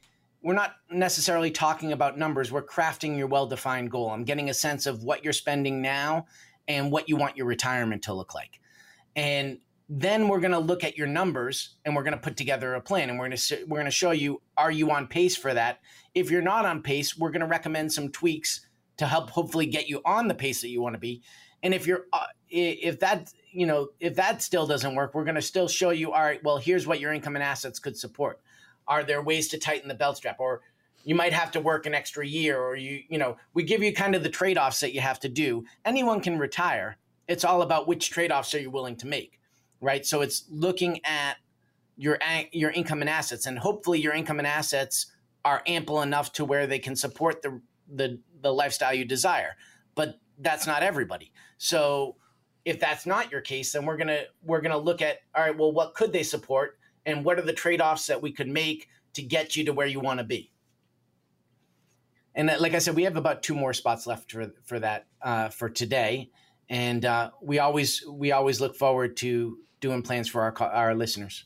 we're 0.42 0.54
not 0.54 0.72
necessarily 0.90 1.50
talking 1.50 1.92
about 1.92 2.18
numbers. 2.18 2.50
We're 2.50 2.64
crafting 2.64 3.16
your 3.16 3.26
well 3.26 3.46
defined 3.46 3.90
goal. 3.90 4.10
I'm 4.10 4.24
getting 4.24 4.50
a 4.50 4.54
sense 4.54 4.86
of 4.86 5.04
what 5.04 5.22
you're 5.22 5.32
spending 5.32 5.82
now 5.82 6.26
and 6.66 6.90
what 6.90 7.08
you 7.08 7.16
want 7.16 7.36
your 7.36 7.46
retirement 7.46 8.02
to 8.04 8.14
look 8.14 8.34
like. 8.34 8.58
And 9.14 9.58
then 9.94 10.26
we're 10.26 10.40
going 10.40 10.52
to 10.52 10.58
look 10.58 10.84
at 10.84 10.96
your 10.96 11.06
numbers 11.06 11.76
and 11.84 11.94
we're 11.94 12.02
going 12.02 12.14
to 12.14 12.20
put 12.20 12.34
together 12.34 12.72
a 12.74 12.80
plan 12.80 13.10
and 13.10 13.18
we're 13.18 13.28
going 13.28 13.36
to 13.36 13.64
we're 13.66 13.76
going 13.76 13.84
to 13.84 13.90
show 13.90 14.10
you 14.10 14.40
are 14.56 14.70
you 14.70 14.90
on 14.90 15.06
pace 15.06 15.36
for 15.36 15.52
that? 15.52 15.80
If 16.14 16.30
you're 16.30 16.40
not 16.40 16.64
on 16.64 16.80
pace 16.80 17.18
we're 17.18 17.30
going 17.30 17.42
to 17.42 17.46
recommend 17.46 17.92
some 17.92 18.08
tweaks 18.08 18.66
to 18.96 19.06
help 19.06 19.28
hopefully 19.28 19.66
get 19.66 19.88
you 19.88 20.00
on 20.06 20.28
the 20.28 20.34
pace 20.34 20.62
that 20.62 20.68
you 20.68 20.80
want 20.80 20.94
to 20.94 20.98
be. 20.98 21.20
And 21.62 21.74
if 21.74 21.86
you're 21.86 22.06
uh, 22.14 22.24
if 22.48 23.00
that 23.00 23.34
you 23.50 23.66
know 23.66 23.88
if 24.00 24.16
that 24.16 24.40
still 24.40 24.66
doesn't 24.66 24.94
work 24.94 25.14
we're 25.14 25.24
going 25.24 25.34
to 25.34 25.42
still 25.42 25.68
show 25.68 25.90
you 25.90 26.12
all 26.12 26.22
right 26.22 26.42
well 26.42 26.56
here's 26.56 26.86
what 26.86 26.98
your 26.98 27.12
income 27.12 27.36
and 27.36 27.42
assets 27.42 27.78
could 27.78 27.96
support. 27.98 28.40
Are 28.88 29.04
there 29.04 29.20
ways 29.20 29.48
to 29.48 29.58
tighten 29.58 29.88
the 29.88 29.94
belt 29.94 30.16
strap? 30.16 30.40
Or 30.40 30.62
you 31.04 31.14
might 31.14 31.34
have 31.34 31.50
to 31.50 31.60
work 31.60 31.84
an 31.84 31.94
extra 31.94 32.26
year 32.26 32.58
or 32.58 32.76
you 32.76 33.02
you 33.10 33.18
know 33.18 33.36
we 33.52 33.62
give 33.62 33.82
you 33.82 33.92
kind 33.92 34.14
of 34.14 34.22
the 34.22 34.30
trade-offs 34.30 34.80
that 34.80 34.94
you 34.94 35.02
have 35.02 35.20
to 35.20 35.28
do. 35.28 35.66
Anyone 35.84 36.22
can 36.22 36.38
retire. 36.38 36.96
It's 37.28 37.44
all 37.44 37.60
about 37.60 37.86
which 37.86 38.08
trade-offs 38.08 38.54
are 38.54 38.60
you 38.60 38.70
willing 38.70 38.96
to 38.96 39.06
make 39.06 39.38
right? 39.82 40.06
So 40.06 40.22
it's 40.22 40.44
looking 40.48 41.00
at 41.04 41.36
your 41.96 42.18
your 42.52 42.70
income 42.70 43.02
and 43.02 43.10
assets, 43.10 43.44
and 43.44 43.58
hopefully 43.58 44.00
your 44.00 44.14
income 44.14 44.38
and 44.38 44.46
assets 44.46 45.12
are 45.44 45.62
ample 45.66 46.00
enough 46.00 46.32
to 46.32 46.44
where 46.44 46.66
they 46.66 46.78
can 46.78 46.96
support 46.96 47.42
the 47.42 47.60
the 47.92 48.18
the 48.40 48.52
lifestyle 48.52 48.94
you 48.94 49.04
desire. 49.04 49.56
But 49.94 50.18
that's 50.38 50.66
not 50.66 50.82
everybody. 50.82 51.32
So 51.58 52.16
if 52.64 52.80
that's 52.80 53.04
not 53.06 53.30
your 53.30 53.40
case, 53.40 53.72
then 53.72 53.84
we're 53.84 53.98
gonna 53.98 54.22
we're 54.42 54.62
gonna 54.62 54.78
look 54.78 55.02
at 55.02 55.18
all 55.34 55.42
right. 55.42 55.56
Well, 55.56 55.72
what 55.72 55.94
could 55.94 56.12
they 56.12 56.22
support, 56.22 56.78
and 57.04 57.24
what 57.24 57.38
are 57.38 57.42
the 57.42 57.52
trade 57.52 57.82
offs 57.82 58.06
that 58.06 58.22
we 58.22 58.32
could 58.32 58.48
make 58.48 58.88
to 59.14 59.22
get 59.22 59.56
you 59.56 59.64
to 59.66 59.72
where 59.72 59.86
you 59.86 60.00
want 60.00 60.18
to 60.20 60.24
be? 60.24 60.50
And 62.34 62.48
uh, 62.48 62.56
like 62.58 62.74
I 62.74 62.78
said, 62.78 62.96
we 62.96 63.02
have 63.02 63.16
about 63.16 63.42
two 63.42 63.54
more 63.54 63.72
spots 63.74 64.06
left 64.06 64.30
for 64.30 64.52
for 64.64 64.78
that 64.80 65.06
uh, 65.20 65.48
for 65.50 65.68
today, 65.68 66.30
and 66.68 67.04
uh, 67.04 67.30
we 67.42 67.58
always 67.58 68.04
we 68.08 68.32
always 68.32 68.60
look 68.60 68.76
forward 68.76 69.16
to 69.18 69.58
doing 69.82 70.00
plans 70.00 70.28
for 70.28 70.40
our 70.40 70.62
our 70.72 70.94
listeners. 70.94 71.44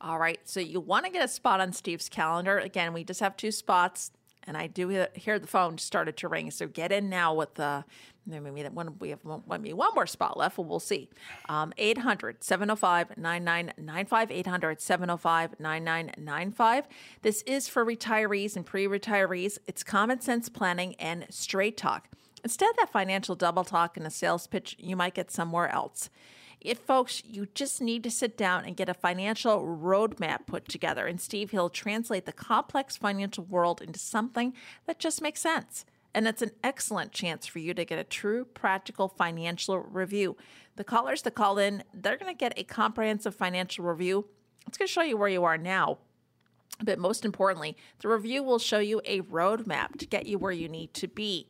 All 0.00 0.18
right, 0.18 0.40
so 0.44 0.60
you 0.60 0.80
want 0.80 1.04
to 1.04 1.12
get 1.12 1.22
a 1.22 1.28
spot 1.28 1.60
on 1.60 1.74
Steve's 1.74 2.08
calendar. 2.08 2.58
Again, 2.58 2.94
we 2.94 3.04
just 3.04 3.20
have 3.20 3.36
two 3.36 3.52
spots 3.52 4.12
and 4.44 4.56
I 4.56 4.66
do 4.66 5.06
hear 5.14 5.38
the 5.38 5.46
phone 5.46 5.78
started 5.78 6.16
to 6.18 6.28
ring. 6.28 6.50
So 6.50 6.66
get 6.66 6.92
in 6.92 7.08
now 7.08 7.34
with 7.34 7.54
the 7.54 7.84
maybe 8.26 8.62
that 8.62 8.72
one 8.72 8.96
we 8.98 9.10
have 9.10 9.24
one, 9.24 9.42
maybe 9.48 9.72
one 9.72 9.90
more 9.94 10.06
spot 10.06 10.36
left. 10.36 10.58
Well, 10.58 10.66
we'll 10.66 10.80
see. 10.80 11.08
Um, 11.48 11.72
800 11.78 12.42
705 12.42 13.16
9995. 13.16 14.30
800 14.30 14.80
705 14.80 15.60
9995. 15.60 16.88
This 17.22 17.42
is 17.42 17.68
for 17.68 17.84
retirees 17.84 18.56
and 18.56 18.64
pre 18.64 18.86
retirees. 18.86 19.58
It's 19.66 19.82
common 19.82 20.20
sense 20.20 20.48
planning 20.48 20.94
and 20.96 21.26
straight 21.30 21.76
talk. 21.76 22.08
Instead 22.42 22.70
of 22.70 22.76
that 22.76 22.90
financial 22.90 23.34
double 23.34 23.64
talk 23.64 23.96
and 23.96 24.06
a 24.06 24.10
sales 24.10 24.46
pitch 24.46 24.76
you 24.78 24.96
might 24.96 25.14
get 25.14 25.30
somewhere 25.30 25.68
else. 25.68 26.08
It, 26.60 26.78
folks, 26.78 27.22
you 27.24 27.46
just 27.54 27.80
need 27.80 28.02
to 28.02 28.10
sit 28.10 28.36
down 28.36 28.66
and 28.66 28.76
get 28.76 28.90
a 28.90 28.94
financial 28.94 29.60
roadmap 29.62 30.46
put 30.46 30.68
together. 30.68 31.06
And 31.06 31.20
Steve, 31.20 31.52
he'll 31.52 31.70
translate 31.70 32.26
the 32.26 32.32
complex 32.32 32.96
financial 32.96 33.44
world 33.44 33.80
into 33.80 33.98
something 33.98 34.52
that 34.86 34.98
just 34.98 35.22
makes 35.22 35.40
sense. 35.40 35.86
And 36.12 36.26
it's 36.28 36.42
an 36.42 36.50
excellent 36.62 37.12
chance 37.12 37.46
for 37.46 37.60
you 37.60 37.72
to 37.72 37.84
get 37.84 37.98
a 37.98 38.04
true 38.04 38.44
practical 38.44 39.08
financial 39.08 39.78
review. 39.78 40.36
The 40.76 40.84
callers 40.84 41.22
that 41.22 41.34
call 41.34 41.58
in, 41.58 41.84
they're 41.94 42.18
going 42.18 42.32
to 42.32 42.38
get 42.38 42.58
a 42.58 42.64
comprehensive 42.64 43.34
financial 43.34 43.84
review. 43.84 44.26
It's 44.66 44.76
going 44.76 44.86
to 44.86 44.92
show 44.92 45.02
you 45.02 45.16
where 45.16 45.28
you 45.28 45.44
are 45.44 45.56
now. 45.56 45.98
But 46.82 46.98
most 46.98 47.24
importantly, 47.24 47.76
the 48.00 48.08
review 48.08 48.42
will 48.42 48.58
show 48.58 48.78
you 48.78 49.00
a 49.04 49.20
roadmap 49.22 49.96
to 49.98 50.06
get 50.06 50.26
you 50.26 50.38
where 50.38 50.52
you 50.52 50.68
need 50.68 50.94
to 50.94 51.08
be 51.08 51.46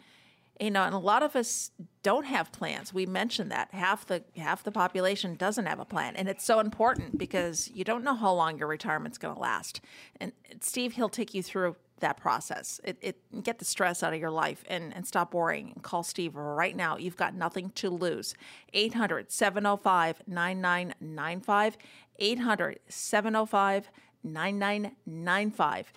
you 0.61 0.71
know, 0.71 0.85
and 0.85 0.95
a 0.95 0.99
lot 0.99 1.23
of 1.23 1.35
us 1.35 1.71
don't 2.03 2.27
have 2.27 2.53
plans. 2.53 2.93
We 2.93 3.07
mentioned 3.07 3.51
that 3.51 3.73
half 3.73 4.07
the 4.07 4.23
half 4.37 4.63
the 4.63 4.71
population 4.71 5.35
doesn't 5.35 5.67
have 5.67 5.81
a 5.81 5.85
plan, 5.87 6.15
and 6.17 6.29
it's 6.29 6.45
so 6.45 6.61
important 6.61 7.17
because 7.17 7.71
you 7.73 7.83
don't 7.83 8.05
know 8.05 8.15
how 8.15 8.33
long 8.33 8.59
your 8.59 8.69
retirement's 8.69 9.17
going 9.17 9.35
to 9.35 9.41
last. 9.41 9.81
And 10.21 10.33
Steve, 10.61 10.93
he'll 10.93 11.09
take 11.09 11.33
you 11.35 11.43
through 11.43 11.77
that 12.01 12.17
process. 12.17 12.81
It, 12.85 12.99
it 13.01 13.43
get 13.43 13.59
the 13.59 13.65
stress 13.65 14.03
out 14.03 14.13
of 14.13 14.21
your 14.21 14.31
life 14.31 14.65
and, 14.69 14.95
and 14.95 15.07
stop 15.07 15.33
worrying. 15.33 15.73
And 15.75 15.83
Call 15.83 16.03
Steve 16.03 16.35
right 16.35 16.77
now. 16.77 16.97
You've 16.97 17.17
got 17.17 17.35
nothing 17.35 17.71
to 17.77 17.91
lose. 17.91 18.35
800 18.73 19.31
705 19.31 20.23
9995. 20.27 21.79
800 22.19 22.81
705 22.89 23.91
9995. 24.23 25.93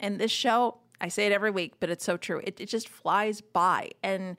And 0.00 0.18
this 0.18 0.30
show 0.30 0.78
I 1.00 1.08
say 1.08 1.26
it 1.26 1.32
every 1.32 1.50
week, 1.50 1.74
but 1.80 1.90
it's 1.90 2.04
so 2.04 2.16
true. 2.16 2.40
It, 2.44 2.60
it 2.60 2.66
just 2.66 2.88
flies 2.88 3.40
by. 3.40 3.90
And 4.02 4.36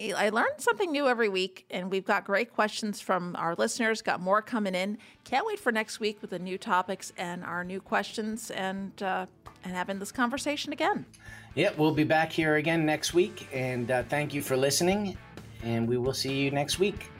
I 0.00 0.28
learn 0.28 0.58
something 0.58 0.90
new 0.92 1.08
every 1.08 1.28
week, 1.28 1.64
and 1.70 1.90
we've 1.90 2.04
got 2.04 2.24
great 2.24 2.52
questions 2.52 3.00
from 3.00 3.34
our 3.36 3.54
listeners. 3.54 4.02
Got 4.02 4.20
more 4.20 4.42
coming 4.42 4.74
in. 4.74 4.98
Can't 5.24 5.46
wait 5.46 5.58
for 5.58 5.72
next 5.72 6.00
week 6.00 6.20
with 6.20 6.30
the 6.30 6.38
new 6.38 6.58
topics 6.58 7.12
and 7.16 7.42
our 7.44 7.64
new 7.64 7.80
questions, 7.80 8.50
and 8.50 9.00
uh, 9.02 9.26
and 9.64 9.72
having 9.72 9.98
this 9.98 10.12
conversation 10.12 10.72
again. 10.72 11.06
Yeah, 11.54 11.70
we'll 11.78 11.94
be 11.94 12.04
back 12.04 12.30
here 12.30 12.56
again 12.56 12.84
next 12.84 13.14
week, 13.14 13.48
and 13.52 13.90
uh, 13.90 14.02
thank 14.04 14.34
you 14.34 14.42
for 14.42 14.56
listening. 14.56 15.16
And 15.62 15.88
we 15.88 15.96
will 15.96 16.14
see 16.14 16.34
you 16.34 16.50
next 16.50 16.78
week 16.78 17.10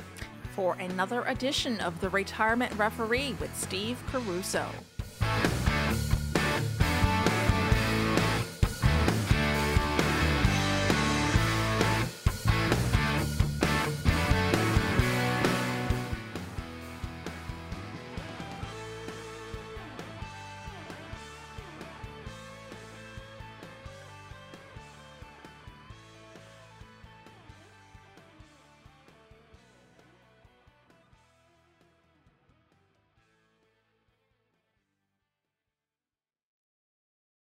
for 0.56 0.74
another 0.80 1.22
edition 1.24 1.78
of 1.80 2.00
the 2.00 2.08
Retirement 2.10 2.72
Referee 2.78 3.36
with 3.40 3.54
Steve 3.56 4.02
Caruso. 4.10 4.66